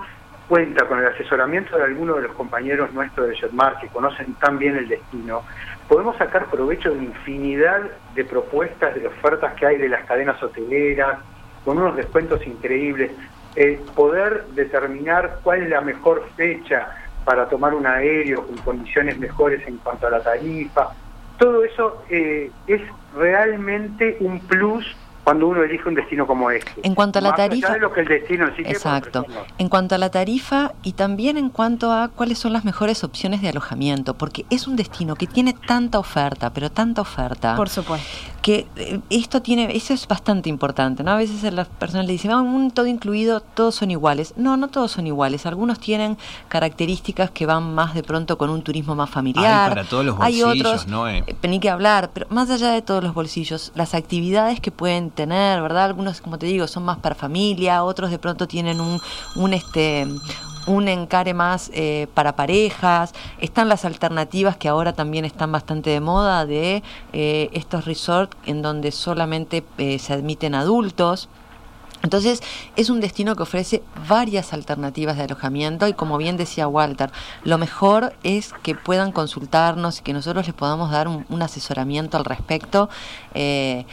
[0.48, 4.58] cuenta con el asesoramiento de algunos de los compañeros nuestros de Jetmar que conocen tan
[4.58, 5.42] bien el destino,
[5.88, 7.80] podemos sacar provecho de infinidad
[8.14, 11.18] de propuestas, de ofertas que hay de las cadenas hoteleras,
[11.64, 13.10] con unos descuentos increíbles,
[13.94, 16.88] poder determinar cuál es la mejor fecha
[17.24, 20.90] para tomar un aéreo con condiciones mejores en cuanto a la tarifa,
[21.38, 22.82] todo eso eh, es
[23.16, 26.70] realmente un plus cuando uno elige un destino como este.
[26.82, 29.24] En cuanto a la tarifa, lo que el destino exacto.
[29.58, 33.40] En cuanto a la tarifa y también en cuanto a cuáles son las mejores opciones
[33.40, 37.56] de alojamiento, porque es un destino que tiene tanta oferta, pero tanta oferta.
[37.56, 38.06] Por supuesto.
[38.42, 41.12] Que eh, esto tiene, eso es bastante importante, ¿no?
[41.12, 44.34] A veces las personas le dicen, ah, un todo incluido, todos son iguales.
[44.36, 45.46] No, no todos son iguales.
[45.46, 49.70] Algunos tienen características que van más de pronto con un turismo más familiar.
[49.70, 51.08] Hay para todos los bolsillos, Hay otros, ¿no?
[51.08, 51.24] Eh.
[51.26, 55.62] eh que hablar, pero más allá de todos los bolsillos, las actividades que pueden tener,
[55.62, 55.84] ¿verdad?
[55.84, 59.00] Algunos, como te digo, son más para familia, otros de pronto tienen un,
[59.36, 60.06] un este
[60.66, 66.00] un encare más eh, para parejas, están las alternativas que ahora también están bastante de
[66.00, 71.28] moda de eh, estos resorts en donde solamente eh, se admiten adultos.
[72.04, 72.42] Entonces
[72.76, 77.10] es un destino que ofrece varias alternativas de alojamiento y como bien decía Walter,
[77.44, 82.24] lo mejor es que puedan consultarnos y que nosotros les podamos dar un, asesoramiento al
[82.24, 82.88] respecto.
[83.34, 83.84] Eh,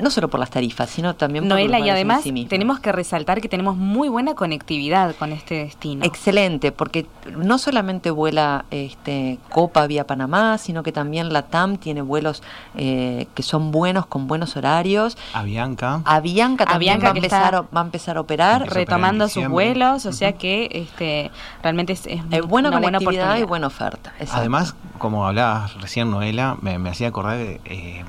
[0.00, 3.48] no solo por las tarifas, sino también por Noela, y además tenemos que resaltar que
[3.48, 6.04] tenemos muy buena conectividad con este destino.
[6.04, 7.06] Excelente, porque
[7.36, 12.42] no solamente vuela este, Copa vía Panamá, sino que también la TAM tiene vuelos
[12.76, 15.16] eh, que son buenos, con buenos horarios.
[15.32, 16.02] Avianca.
[16.04, 18.68] Avianca también va, a empezar, va a empezar a operar.
[18.68, 21.30] Retomando sus vuelos, o sea que este,
[21.62, 22.02] realmente es,
[22.46, 24.12] buena conectividad y buena oferta.
[24.32, 27.60] Además, como hablabas recién, Noela, me, hacía acordar de...
[27.64, 28.04] Eh,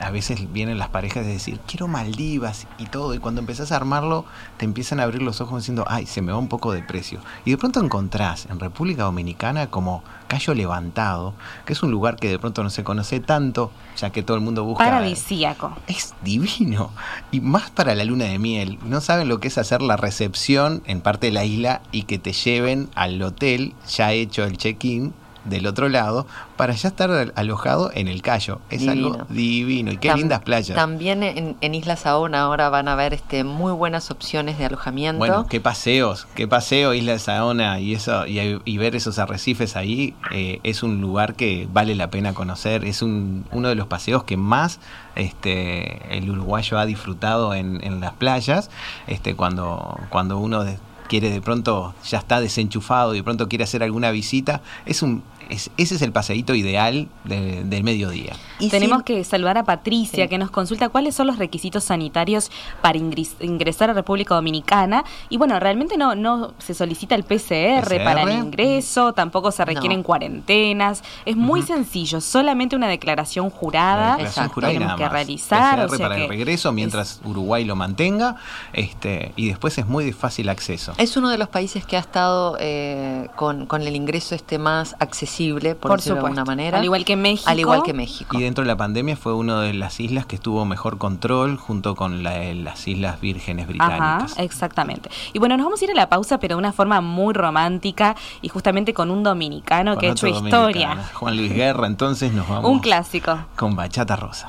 [0.00, 3.76] a veces vienen las parejas de decir, quiero Maldivas y todo, y cuando empezás a
[3.76, 4.24] armarlo,
[4.56, 7.20] te empiezan a abrir los ojos diciendo, ay, se me va un poco de precio.
[7.44, 11.34] Y de pronto encontrás en República Dominicana como Cayo Levantado,
[11.64, 14.42] que es un lugar que de pronto no se conoce tanto, ya que todo el
[14.42, 14.84] mundo busca...
[14.84, 15.76] Paradisíaco.
[15.86, 16.90] Es divino.
[17.30, 18.78] Y más para la luna de miel.
[18.84, 22.18] No saben lo que es hacer la recepción en parte de la isla y que
[22.18, 25.12] te lleven al hotel ya hecho el check-in
[25.48, 28.60] del otro lado para ya estar alojado en el Cayo.
[28.70, 29.92] Es algo divino.
[29.92, 30.76] Y qué lindas playas.
[30.76, 35.18] También en, Isla Saona ahora van a haber este, muy buenas opciones de alojamiento.
[35.18, 40.60] Bueno, qué paseos, qué paseo Isla Saona y eso y, ver esos arrecifes ahí eh,
[40.62, 42.84] es un lugar que vale la pena conocer.
[42.84, 44.78] Es un, uno de los paseos que más
[45.16, 48.70] este, el uruguayo ha disfrutado en, en las playas.
[49.06, 50.64] Este, cuando, cuando uno
[51.08, 55.22] quiere de pronto, ya está desenchufado y de pronto quiere hacer alguna visita, es un
[55.48, 58.34] ese es el paseíto ideal del mediodía.
[58.58, 62.50] Y Tenemos que saludar a Patricia, que nos consulta cuáles son los requisitos sanitarios
[62.82, 65.04] para ingresar a República Dominicana.
[65.28, 70.02] Y bueno, realmente no, no se solicita el PCR, para el ingreso, tampoco se requieren
[70.02, 71.02] cuarentenas.
[71.24, 74.18] Es muy sencillo, solamente una declaración jurada.
[74.60, 75.86] tenemos que realizar.
[75.86, 78.36] PCR para el regreso mientras Uruguay lo mantenga.
[78.72, 80.92] este Y después es muy fácil acceso.
[80.98, 84.94] Es uno de los países que ha estado eh, con, con el ingreso este más
[84.98, 85.37] accesible
[85.80, 86.78] por, decirlo de alguna manera.
[86.78, 87.48] Al igual que México.
[87.48, 88.36] Al igual que México.
[88.38, 91.94] Y dentro de la pandemia fue una de las islas que estuvo mejor control junto
[91.94, 94.38] con las Islas Vírgenes Británicas.
[94.38, 95.10] exactamente.
[95.32, 98.16] Y bueno, nos vamos a ir a la pausa, pero de una forma muy romántica
[98.42, 101.10] y justamente con un dominicano que ha hecho historia.
[101.14, 102.70] Juan Luis Guerra, entonces nos vamos.
[102.70, 103.38] Un clásico.
[103.56, 104.48] Con Bachata Rosa.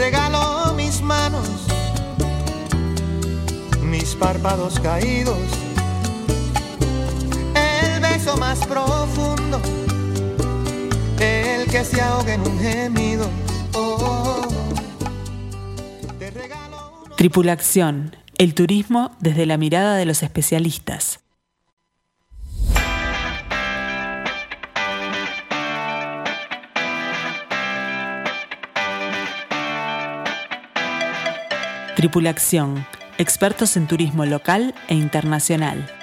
[0.00, 1.46] Regalo mis manos,
[3.82, 5.36] mis párpados caídos,
[7.54, 9.60] el beso más profundo,
[11.20, 13.28] el que se ahoga en un gemido.
[13.74, 14.40] Oh,
[16.18, 21.20] te regalo Tripulación, el turismo desde la mirada de los especialistas.
[32.00, 32.86] Tripulación,
[33.18, 35.99] expertos en turismo local e internacional.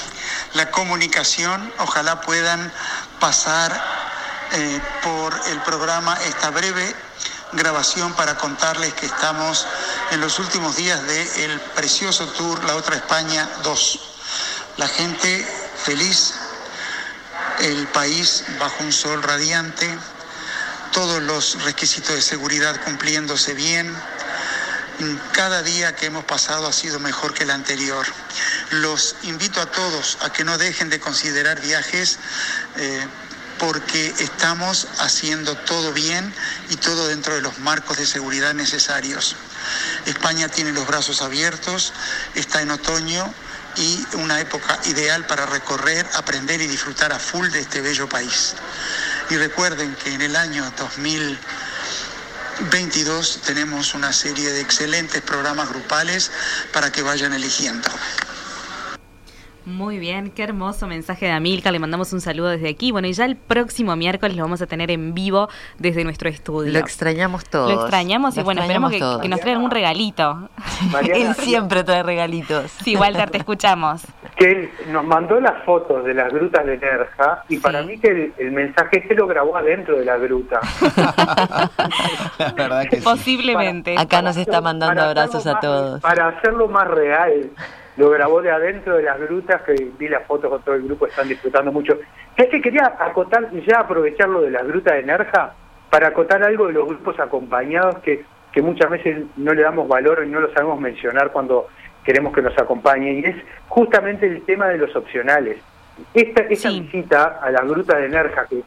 [0.55, 1.73] la comunicación.
[1.79, 2.73] Ojalá puedan
[3.19, 3.73] pasar
[4.53, 6.95] eh, por el programa esta breve
[7.53, 9.67] grabación para contarles que estamos
[10.13, 14.01] en los últimos días del precioso tour La Otra España 2.
[14.77, 15.45] La gente
[15.83, 16.35] feliz,
[17.59, 19.99] el país bajo un sol radiante,
[20.93, 23.93] todos los requisitos de seguridad cumpliéndose bien.
[25.33, 28.07] Cada día que hemos pasado ha sido mejor que el anterior.
[28.71, 32.19] Los invito a todos a que no dejen de considerar viajes
[32.77, 33.07] eh,
[33.59, 36.35] porque estamos haciendo todo bien
[36.69, 39.37] y todo dentro de los marcos de seguridad necesarios.
[40.07, 41.93] España tiene los brazos abiertos,
[42.35, 43.33] está en otoño
[43.77, 48.55] y una época ideal para recorrer, aprender y disfrutar a full de este bello país.
[49.31, 50.71] Y recuerden que en el año
[52.63, 56.31] 2022 tenemos una serie de excelentes programas grupales
[56.73, 57.89] para que vayan eligiendo.
[59.65, 61.71] Muy bien, qué hermoso mensaje de Amilca.
[61.71, 62.91] Le mandamos un saludo desde aquí.
[62.91, 65.49] Bueno, y ya el próximo miércoles lo vamos a tener en vivo
[65.79, 66.73] desde nuestro estudio.
[66.73, 67.73] Lo extrañamos todos.
[67.73, 70.49] Lo extrañamos y bueno, esperemos que, nos traigan un regalito.
[71.15, 72.73] Él siempre trae regalitos.
[72.83, 74.03] Sí, Walter, te escuchamos.
[74.37, 78.51] Que nos mandó las fotos de las grutas de Nerja y para mí que el,
[78.51, 80.61] mensaje se lo grabó adentro de la gruta.
[82.39, 83.95] la verdad que Posiblemente.
[83.97, 86.01] Acá nos está mandando abrazos a todos.
[86.01, 87.51] Para hacerlo más real
[87.97, 91.07] lo grabó de adentro de las grutas, que vi las fotos con todo el grupo,
[91.07, 91.99] están disfrutando mucho.
[92.37, 95.55] Es que quería acotar, ya aprovechar lo de las grutas de Nerja,
[95.91, 100.23] para acotar algo de los grupos acompañados que, que muchas veces no le damos valor
[100.25, 101.69] y no lo sabemos mencionar cuando
[102.03, 103.37] queremos que nos acompañe, y es
[103.69, 105.59] justamente el tema de los opcionales.
[106.15, 108.63] Esta, esta visita a las grutas de Nerja, que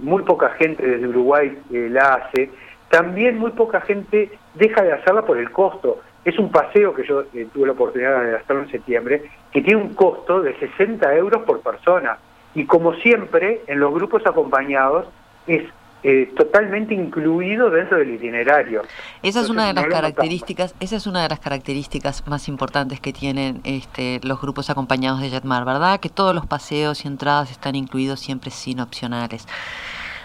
[0.00, 2.50] muy poca gente desde Uruguay eh, la hace,
[2.88, 6.00] también muy poca gente deja de hacerla por el costo.
[6.24, 9.80] Es un paseo que yo eh, tuve la oportunidad de hacerlo en septiembre, que tiene
[9.80, 12.18] un costo de 60 euros por persona.
[12.54, 15.06] Y como siempre, en los grupos acompañados
[15.46, 15.64] es
[16.06, 18.82] eh, totalmente incluido dentro del itinerario.
[19.22, 23.14] Esa es una de las características, esa es una de las características más importantes que
[23.14, 26.00] tienen este, los grupos acompañados de Jetmar, ¿verdad?
[26.00, 29.46] Que todos los paseos y entradas están incluidos siempre sin opcionales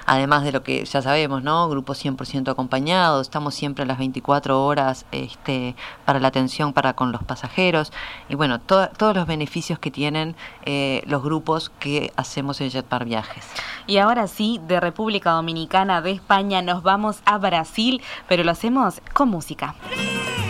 [0.09, 1.69] además de lo que ya sabemos, ¿no?
[1.69, 7.11] Grupo 100% acompañado, estamos siempre a las 24 horas este, para la atención para con
[7.11, 7.93] los pasajeros
[8.27, 10.35] y bueno, todos los beneficios que tienen
[10.65, 13.45] eh, los grupos que hacemos en Jetpar Viajes.
[13.85, 19.01] Y ahora sí, de República Dominicana, de España, nos vamos a Brasil, pero lo hacemos
[19.13, 19.75] con música.
[19.89, 20.48] ¿Qué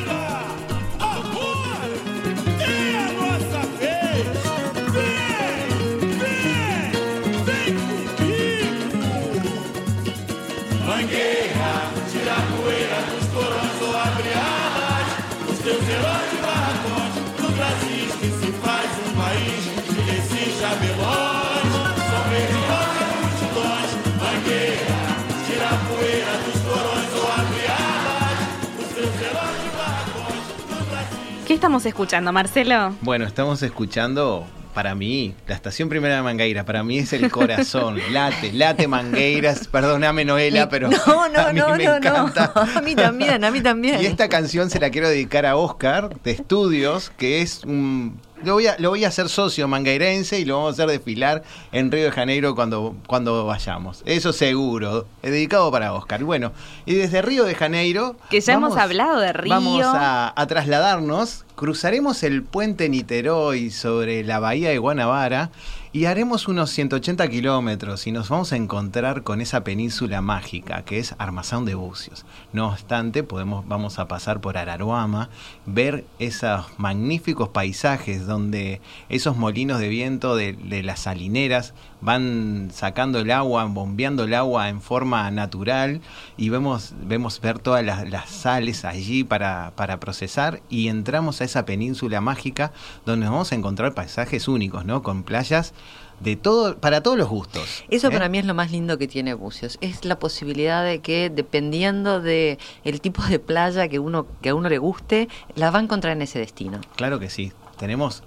[31.60, 32.96] estamos escuchando, Marcelo?
[33.02, 38.00] Bueno, estamos escuchando para mí, la estación primera de Mangueira, para mí es el corazón,
[38.14, 42.54] late, late Mangueiras, perdóname Noela, pero no, no, a mí no, me encanta.
[42.76, 44.02] A mí también, a mí también.
[44.02, 48.54] Y esta canción se la quiero dedicar a Oscar de Estudios, que es un lo
[48.54, 51.92] voy, a, lo voy a hacer socio mangueirense y lo vamos a hacer desfilar en
[51.92, 54.02] Río de Janeiro cuando, cuando vayamos.
[54.06, 55.06] Eso seguro.
[55.22, 56.24] Dedicado para Oscar.
[56.24, 56.52] Bueno,
[56.86, 58.16] y desde Río de Janeiro.
[58.30, 59.54] Que ya hemos hablado de Río.
[59.54, 61.46] Vamos a, a trasladarnos.
[61.56, 65.52] Cruzaremos el puente Niterói sobre la bahía de Guanabara
[65.92, 71.00] y haremos unos 180 kilómetros y nos vamos a encontrar con esa península mágica que
[71.00, 72.28] es Armazón de Bucios.
[72.54, 75.30] No obstante, podemos, vamos a pasar por Araruama,
[75.66, 83.32] ver esos magníficos paisajes donde esos molinos de viento de, las salineras van sacando el
[83.32, 86.02] agua, bombeando el agua en forma natural
[86.38, 91.66] y vemos, vemos ver todas las, sales allí para, para procesar y entramos a esa
[91.66, 92.72] península mágica
[93.08, 95.02] donde nos vamos a encontrar paisajes únicos, ¿no?
[95.02, 95.74] Con playas
[96.20, 97.84] de todo para todos los gustos.
[97.90, 98.12] Eso ¿eh?
[98.12, 102.22] para mí es lo más lindo que tiene Bucios, es la posibilidad de que dependiendo
[102.22, 105.82] de el tipo de playa que uno que a uno le guste, la va a
[105.84, 106.82] encontrar en ese destino.
[106.96, 107.52] Claro que sí.
[107.78, 108.24] Tenemos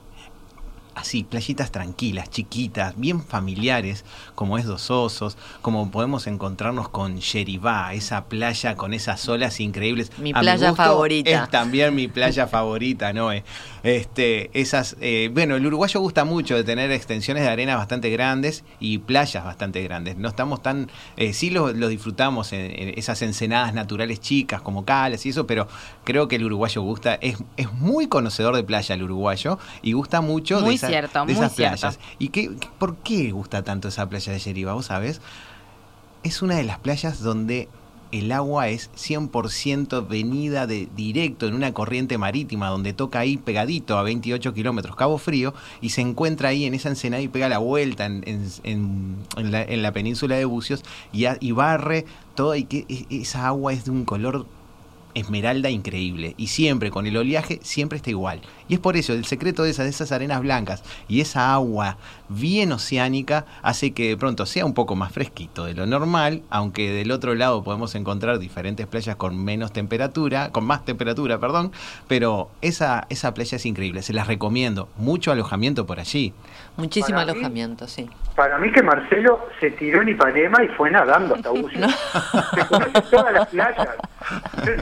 [0.95, 7.95] así, playitas tranquilas, chiquitas, bien familiares, como es Dos Osos, como podemos encontrarnos con Yeribá,
[7.95, 10.11] esa playa con esas olas increíbles.
[10.19, 11.45] Mi playa favorita.
[11.45, 13.31] Es también mi playa favorita, ¿no?
[13.83, 18.65] Este, esas, eh, bueno, el uruguayo gusta mucho de tener extensiones de arena bastante grandes
[18.79, 20.17] y playas bastante grandes.
[20.17, 25.31] No estamos tan, eh, sí lo, disfrutamos en, esas ensenadas naturales chicas como Calas y
[25.31, 25.69] eso, pero
[26.05, 30.21] creo que el uruguayo gusta, es, es muy conocedor de playa el uruguayo y gusta
[30.21, 31.99] mucho de cierto, esas playas.
[32.19, 34.73] ¿Y qué, por qué gusta tanto esa playa de Yeriba?
[34.75, 35.21] ¿Vos sabés?
[36.23, 37.69] Es una de las playas donde
[38.13, 43.97] el agua es 100% venida de directo en una corriente marítima donde toca ahí pegadito
[43.97, 47.59] a 28 kilómetros Cabo Frío y se encuentra ahí en esa ensenada y pega la
[47.59, 48.23] vuelta en,
[48.65, 49.17] en,
[49.83, 52.05] la, península de Bucios y, y barre
[52.35, 54.47] todo y que e, esa agua es de un color
[55.15, 58.41] esmeralda increíble y siempre con el oleaje siempre está igual.
[58.69, 61.97] Y es por eso el secreto de esas, de esas arenas blancas y esa agua
[62.29, 66.91] bien oceánica hace que de pronto sea un poco más fresquito de lo normal, aunque
[66.91, 71.73] del otro lado podemos encontrar diferentes playas con menos temperatura, con más temperatura, perdón,
[72.09, 76.33] pero esa, esa playa es increíble, se las recomiendo, mucho alojamiento por allí.
[76.77, 78.09] Muchísimo alojamiento, sí.
[78.35, 81.87] Para mí que Marcelo se tiró en Ipanema y fue nadando hasta Bucio.
[81.89, 83.89] se conoce todas las playas.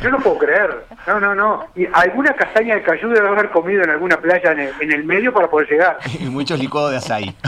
[0.02, 0.86] Yo, no puedo creer.
[1.06, 1.66] No, no, no.
[1.74, 5.48] Y alguna castaña de cayú debe haber comido en alguna playa en el, medio para
[5.48, 5.98] poder llegar.
[6.20, 7.34] Y muchos licuados de azaí.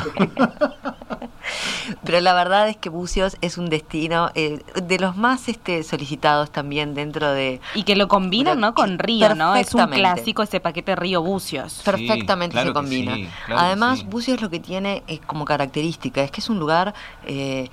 [2.04, 6.50] Pero la verdad es que Bucios es un destino eh, de los más este, solicitados
[6.50, 7.60] también dentro de...
[7.74, 8.74] Y que lo combinan, ¿no?
[8.74, 9.54] Con Río, ¿no?
[9.56, 11.82] Es un clásico ese paquete Río Bucios.
[11.84, 13.16] Perfectamente se combina.
[13.48, 16.94] Además, Bucios lo que tiene es como característica, es que es un lugar
[17.26, 17.68] eh,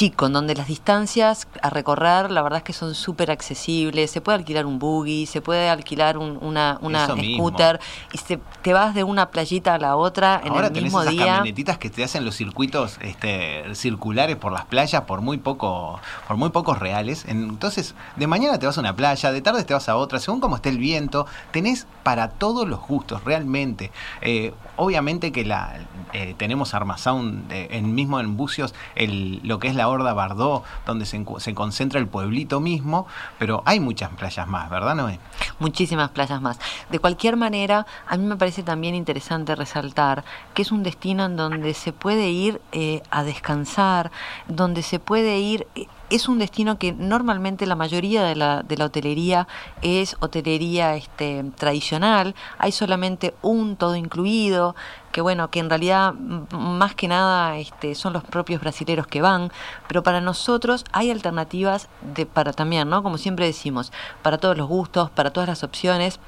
[0.00, 4.10] chico, en donde las distancias a recorrer, la verdad es que son súper accesibles.
[4.10, 7.78] Se puede alquilar un buggy, se puede alquilar una, una scooter
[8.10, 11.26] y se, te vas de una playita a la otra en el mismo esas día.
[11.26, 16.38] camionetitas que te hacen los circuitos este, circulares por las playas por muy poco, por
[16.38, 17.26] muy pocos reales.
[17.28, 20.40] Entonces, de mañana te vas a una playa, de tarde te vas a otra, según
[20.40, 23.92] cómo esté el viento, tenés para todos los gustos, realmente.
[24.22, 25.78] Eh, obviamente que la
[26.14, 30.64] eh, tenemos Armasound eh, en mismo en Bucios, el, lo que es la Horda Bardó,
[30.86, 33.06] donde se, se, concentra el pueblito mismo,
[33.38, 35.20] pero hay muchas playas más, ¿verdad, Noé?
[35.58, 36.58] Muchísimas playas más.
[36.88, 40.24] De cualquier manera, a mí me parece también interesante resaltar
[40.54, 44.10] que es un destino en donde se puede ir eh, a descansar,
[44.48, 45.66] donde se puede ir
[46.10, 49.46] es un destino que normalmente la mayoría de la, de la hotelería
[49.80, 54.74] es hotelería este, tradicional, hay solamente un todo incluido,
[55.12, 59.50] que bueno, que en realidad más que nada este, son los propios brasileros que van,
[59.88, 63.02] pero para nosotros hay alternativas de, para también, ¿no?
[63.02, 63.92] Como siempre decimos,
[64.22, 66.20] para todos los gustos, para todas las opciones.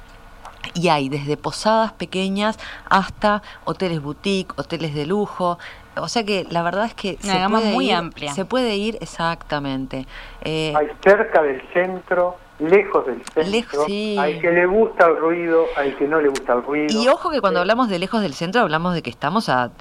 [0.73, 2.57] Y hay desde posadas pequeñas
[2.89, 5.57] hasta hoteles boutique, hoteles de lujo,
[5.95, 8.33] o sea que la verdad es que se puede muy ir, amplia.
[8.33, 10.07] Se puede ir exactamente.
[10.43, 13.43] Eh, hay cerca del centro, lejos del centro.
[13.43, 14.17] Lejos, sí.
[14.19, 17.01] Hay que le gusta el ruido, hay que no le gusta el ruido.
[17.01, 19.71] Y ojo que cuando hablamos de lejos del centro hablamos de que estamos a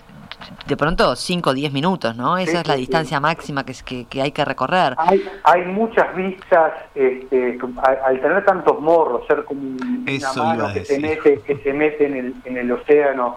[0.67, 2.39] de pronto 5 o 10 minutos, ¿no?
[2.39, 4.95] Esa es la distancia máxima que, que, que, hay que recorrer.
[4.99, 7.59] Hay, hay muchas vistas, este,
[8.05, 12.17] al, tener tantos morros, ser como una mano que se, mete, que se mete en
[12.17, 13.37] el, en el océano,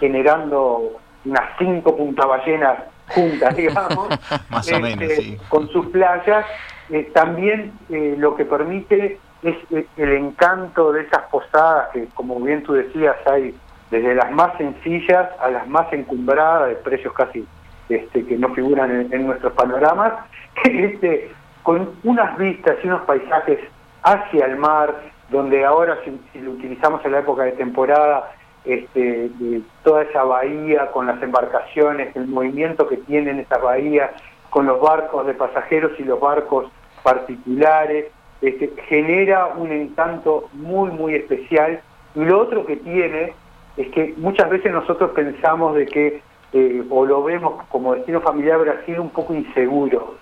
[0.00, 2.78] generando unas cinco puntaballenas
[3.08, 4.08] juntas, digamos,
[4.48, 6.46] Más o menos, este, con sus playas,
[6.90, 12.40] eh, también eh, lo que permite es eh, el encanto de esas posadas que, como
[12.40, 13.54] bien tú decías, hay
[13.90, 17.46] desde las más sencillas a las más encumbradas, de precios casi
[17.88, 20.12] este, que no figuran en, nuestros panoramas,
[20.64, 21.30] este,
[21.62, 23.60] con unas vistas y unos paisajes
[24.02, 24.94] hacia el mar,
[25.30, 28.32] donde ahora si, lo utilizamos en la época de temporada,
[28.64, 29.30] este,
[29.84, 34.10] toda esa bahía con las embarcaciones, el movimiento que tienen esas bahías
[34.50, 36.66] con los barcos de pasajeros y los barcos
[37.02, 38.06] particulares,
[38.40, 41.80] este, genera un encanto muy, muy especial.
[42.14, 43.34] Y lo otro que tiene
[43.76, 46.22] es que muchas veces nosotros pensamos de que,
[46.52, 50.14] eh, o lo vemos como destino familiar Brasil un poco inseguro.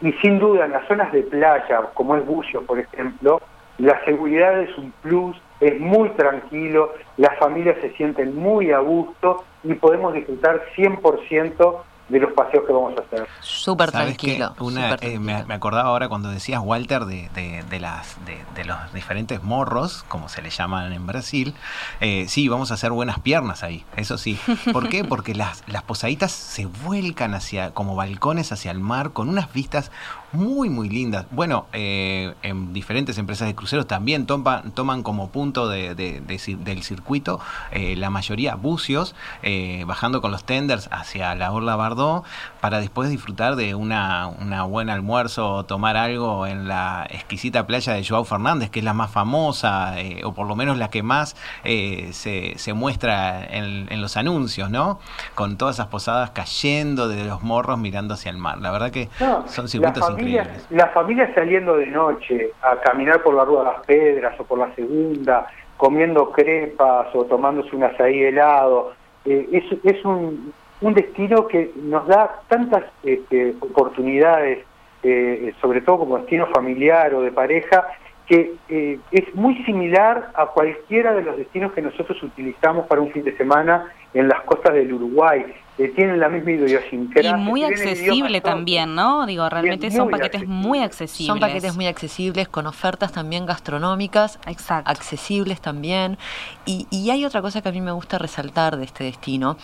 [0.00, 3.40] Y sin duda en las zonas de playa, como es Bucio, por ejemplo,
[3.78, 9.44] la seguridad es un plus, es muy tranquilo, las familias se sienten muy a gusto
[9.62, 11.76] y podemos disfrutar 100%
[12.12, 13.26] de los paseos que vamos a hacer.
[13.40, 14.54] Súper tranquilo.
[15.00, 18.18] Eh, me, acordaba ahora cuando decías, Walter, de, de, las,
[18.54, 21.54] de, los diferentes morros, como se le llaman en Brasil.
[22.00, 24.38] Eh, sí, vamos a hacer buenas piernas ahí, eso sí.
[24.72, 25.04] ¿Por qué?
[25.08, 29.90] Porque las, las posaditas se vuelcan hacia, como balcones hacia el mar, con unas vistas
[30.32, 31.26] muy, muy lindas.
[31.30, 37.40] Bueno, eh, en diferentes empresas de cruceros también toman, toman como punto de, del circuito
[37.70, 42.24] eh, la mayoría bucios, eh, bajando con los tenders hacia la Orla Bardó,
[42.60, 47.92] para después disfrutar de una, una buen almuerzo o tomar algo en la exquisita playa
[47.92, 51.36] de Joao Fernández, que es la más famosa, o por lo menos la que más
[51.64, 54.98] se, se, muestra en, en los anuncios, ¿no?
[55.34, 58.58] Con todas esas posadas cayendo de los morros mirando hacia el mar.
[58.60, 59.08] La verdad que
[59.46, 60.66] son circuitos increíbles.
[60.70, 64.58] La familia saliendo de noche a caminar por la Rúa de las Pedras o por
[64.58, 65.46] la Segunda,
[65.76, 68.92] comiendo crepas o tomándose un azaí helado,
[69.24, 74.64] eh, es, es un, un, destino que nos da tantas este, oportunidades,
[75.02, 77.86] eh, sobre todo como destino familiar o de pareja,
[78.26, 83.10] que eh, es muy similar a cualquiera de los destinos que nosotros utilizamos para un
[83.10, 85.44] fin de semana en las costas del Uruguay.
[85.76, 87.30] Que tienen la misma idiosincrasia.
[87.30, 89.26] Y muy accesible también, ¿no?
[89.26, 91.26] Digo, realmente son paquetes muy accesibles.
[91.26, 94.90] Son paquetes muy accesibles, con ofertas también gastronómicas, Exacto.
[94.90, 96.18] accesibles también.
[96.66, 99.56] Y, y hay otra cosa que a mí me gusta resaltar de este destino,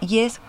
[0.00, 0.40] y es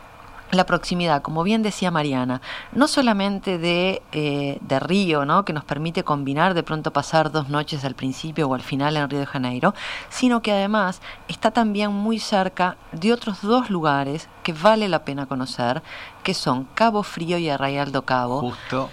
[0.51, 2.41] la proximidad, como bien decía Mariana,
[2.71, 5.45] no solamente de, eh, de Río, ¿no?
[5.45, 9.09] que nos permite combinar de pronto pasar dos noches al principio o al final en
[9.09, 9.73] Río de Janeiro,
[10.09, 15.25] sino que además está también muy cerca de otros dos lugares que vale la pena
[15.25, 15.81] conocer,
[16.23, 18.39] que son Cabo Frío y Arraial do Cabo.
[18.39, 18.89] Justo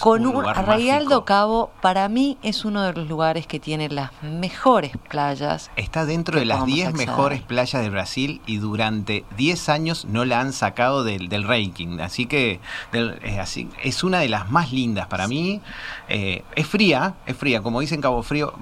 [0.00, 4.10] con un, Arraial do Cabo para mí es uno de los lugares que tiene las
[4.22, 5.70] mejores playas.
[5.76, 10.40] Está dentro de las 10 mejores playas de Brasil y durante 10 años no la
[10.40, 12.00] han sacado del, del ranking.
[12.00, 12.60] Así que
[12.92, 15.60] es, así, es una de las más lindas para mí.
[16.08, 18.54] Eh, es fría, es fría, como dicen Cabo Frío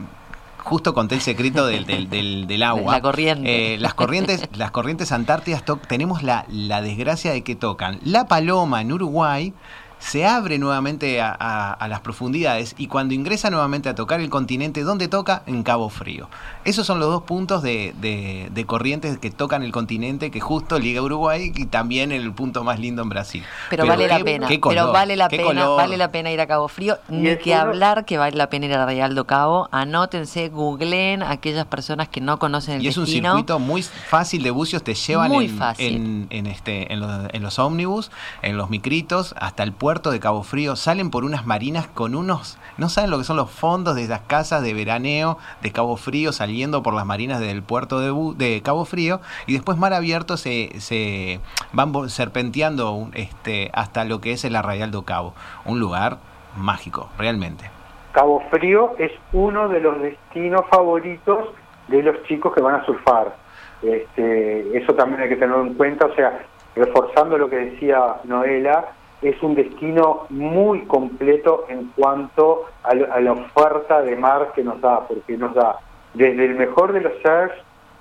[0.69, 2.93] justo conté el secreto del, del, del, agua.
[2.93, 3.75] La corriente.
[3.75, 8.83] Eh, las corrientes, las corrientes antártidas tenemos la, la desgracia de que tocan la paloma
[8.83, 9.55] en Uruguay
[9.99, 15.09] se abre nuevamente a, las profundidades y cuando ingresa nuevamente a tocar el continente, ¿dónde
[15.09, 15.43] toca?
[15.47, 16.29] En Cabo Frío.
[16.65, 21.01] Esos son los dos puntos de, de, corrientes que tocan el continente que justo liga
[21.01, 23.45] Uruguay y también el punto más lindo en Brasil.
[23.71, 26.99] Pero, vale la pena, pero vale la pena, vale la pena ir a Cabo Frío,
[27.09, 29.69] ni que hablar que vale la pena ir a Real do Cabo.
[29.73, 34.43] Anótense, googleen a aquellas personas que no conocen el Y es un circuito muy fácil
[34.43, 35.33] de bucios, te llevan
[35.79, 38.11] en, en, este, en, los, en los ómnibus,
[38.43, 42.15] en los micritos, hasta el puerto puerto de Cabo Frío, salen por unas marinas con
[42.15, 45.97] unos, no saben lo que son los fondos de esas casas de veraneo de Cabo
[45.97, 50.37] Frío, saliendo por las marinas del puerto de, de Cabo Frío, y después mar abierto
[50.37, 51.41] se, se
[51.73, 55.33] van serpenteando este, hasta lo que es el Arraial do Cabo,
[55.65, 56.19] un lugar
[56.55, 57.71] mágico, realmente.
[58.13, 61.49] Cabo Frío es uno de los destinos favoritos
[61.87, 63.35] de los chicos que van a surfar.
[63.81, 66.45] Este, eso también hay que tenerlo en cuenta, o sea,
[66.77, 74.03] reforzando lo que decía Noela, es un destino muy completo en cuanto a, la oferta
[74.03, 75.77] de mar que nos da, porque nos da
[76.15, 77.55] desde el mejor de los surfs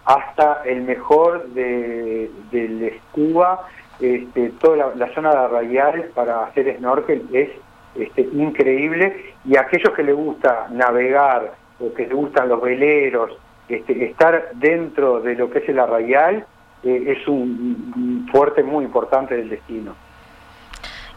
[0.06, 3.68] hasta el mejor de, del scuba,
[4.00, 7.50] este, toda la, zona de Arraial para hacer snorkel es
[7.96, 13.38] este, increíble y a aquellos que les gusta navegar o que les gustan los veleros,
[13.68, 16.46] este, estar dentro de lo que es el Arraial
[16.84, 19.96] eh, es un fuerte muy importante del destino.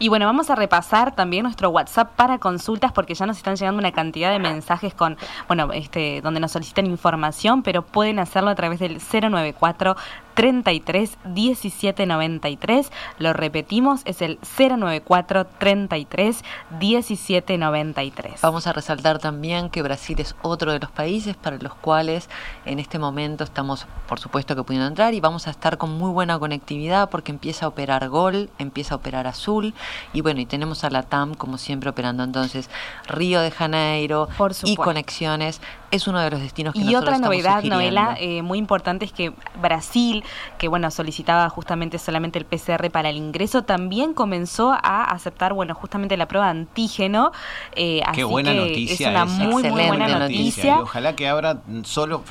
[0.01, 3.77] Y bueno, vamos a repasar también nuestro WhatsApp para consultas porque ya nos están llegando
[3.77, 5.15] una cantidad de mensajes con,
[5.47, 9.95] bueno, este, donde nos solicitan información, pero pueden hacerlo a través del 094
[10.41, 12.91] 33 17 93.
[13.19, 16.43] Lo repetimos, es el 094 33
[16.79, 18.41] 17 93.
[18.41, 22.27] Vamos a resaltar también que Brasil es otro de los países para los cuales
[22.65, 26.09] en este momento estamos, por supuesto, que pudiendo entrar y vamos a estar con muy
[26.09, 29.75] buena conectividad porque empieza a operar Gol, empieza a operar Azul
[30.11, 32.23] y bueno, y tenemos a la TAM como siempre operando.
[32.23, 32.67] Entonces,
[33.07, 34.27] Río de Janeiro
[34.63, 35.61] y conexiones
[35.91, 39.33] es uno de los destinos que y otra novedad, Noela, eh, muy importante es que
[39.61, 40.23] Brasil,
[40.57, 45.75] que bueno solicitaba justamente solamente el PCR para el ingreso, también comenzó a aceptar bueno
[45.75, 47.31] justamente la prueba antígeno.
[47.75, 49.09] Eh, Qué buena noticia.
[49.09, 50.77] Es una muy, muy buena noticia.
[50.77, 52.23] Y ojalá que abra solo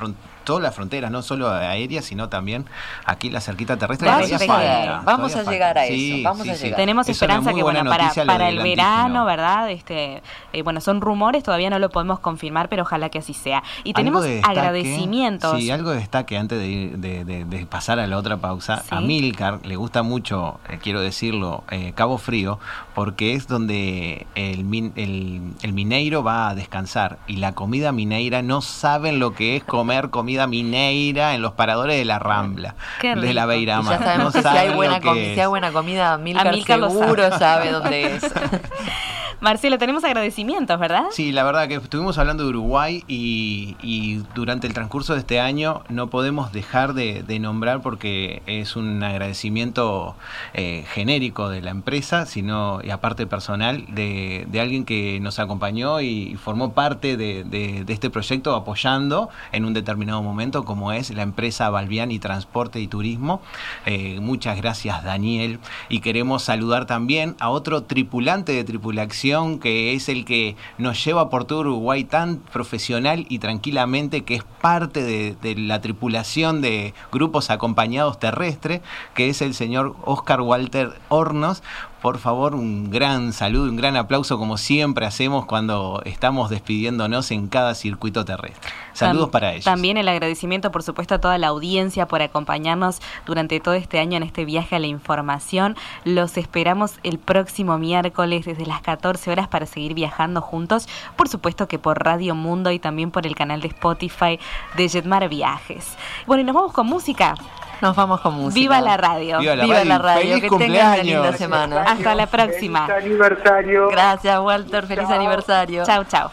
[0.50, 2.66] todas las fronteras, no solo aéreas, sino también
[3.04, 4.08] aquí la cerquita terrestre.
[4.08, 6.24] vamos a llegar a eso.
[6.24, 6.76] Vamos a llegar.
[6.76, 9.70] Tenemos esperanza que bueno, para, para el verano, ¿verdad?
[9.70, 13.62] Este, eh, bueno, son rumores, todavía no lo podemos confirmar, pero ojalá que así sea.
[13.84, 15.56] Y tenemos agradecimientos.
[15.56, 18.82] Sí, algo destaque antes de, de, pasar a la otra pausa.
[18.90, 22.58] A Milcar le gusta mucho, eh, quiero decirlo, eh, Cabo Frío,
[23.00, 24.60] porque es donde el,
[24.94, 29.64] el, el mineiro va a descansar y la comida mineira no saben lo que es
[29.64, 33.92] comer comida mineira en los paradores de la Rambla, de la Beirama.
[33.92, 38.22] Ya sabemos que si, hay buena si hay buena comida, Milcar, seguro sabe dónde es.
[39.40, 41.04] Marcelo, tenemos agradecimientos, ¿verdad?
[41.12, 45.82] Sí, la verdad que estuvimos hablando de Uruguay y, durante el transcurso de este año
[45.88, 50.14] no podemos dejar de, nombrar porque es un agradecimiento
[50.52, 56.36] eh, genérico de la empresa, sino y aparte personal de, alguien que nos acompañó y
[56.36, 62.18] formó parte de, este proyecto apoyando en un determinado momento como es la empresa Balbiani
[62.18, 63.40] Transporte y Turismo.
[63.86, 69.29] Eh, muchas gracias Daniel y queremos saludar también a otro tripulante de tripulación
[69.60, 74.44] que es el que nos lleva por todo Uruguay tan profesional y tranquilamente que es
[74.60, 78.80] parte de, de la tripulación de grupos acompañados terrestres,
[79.14, 81.62] que es el señor Oscar Walter Hornos,
[82.02, 87.48] por favor, un gran saludo, un gran aplauso como siempre hacemos cuando estamos despidiéndonos en
[87.48, 88.70] cada circuito terrestre.
[88.92, 89.64] Saludos para ellos.
[89.64, 94.16] También el agradecimiento, por supuesto, a toda la audiencia por acompañarnos durante todo este año
[94.16, 95.76] en este viaje a la información.
[96.04, 100.88] Los esperamos el próximo miércoles desde las 14 horas para seguir viajando juntos.
[101.16, 104.38] Por supuesto que por Radio Mundo y también por el canal de Spotify
[104.76, 105.96] de Jetmar Viajes.
[106.26, 107.34] Bueno, y nos vamos con música.
[107.80, 108.54] Nos vamos con música.
[108.54, 109.38] Viva la radio.
[109.38, 110.40] Viva la radio.
[110.40, 111.82] que tengan una linda semana.
[111.82, 112.86] Hasta la próxima.
[112.86, 113.88] Feliz aniversario.
[113.88, 114.86] Gracias, Walter.
[114.86, 115.84] Feliz aniversario.
[115.84, 116.30] Chao, chao.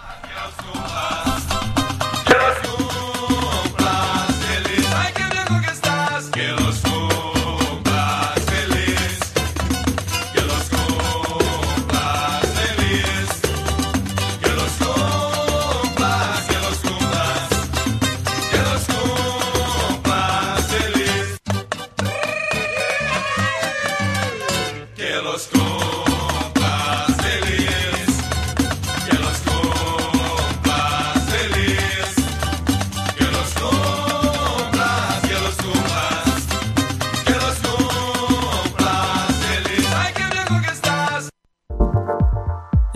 [2.38, 2.67] ござ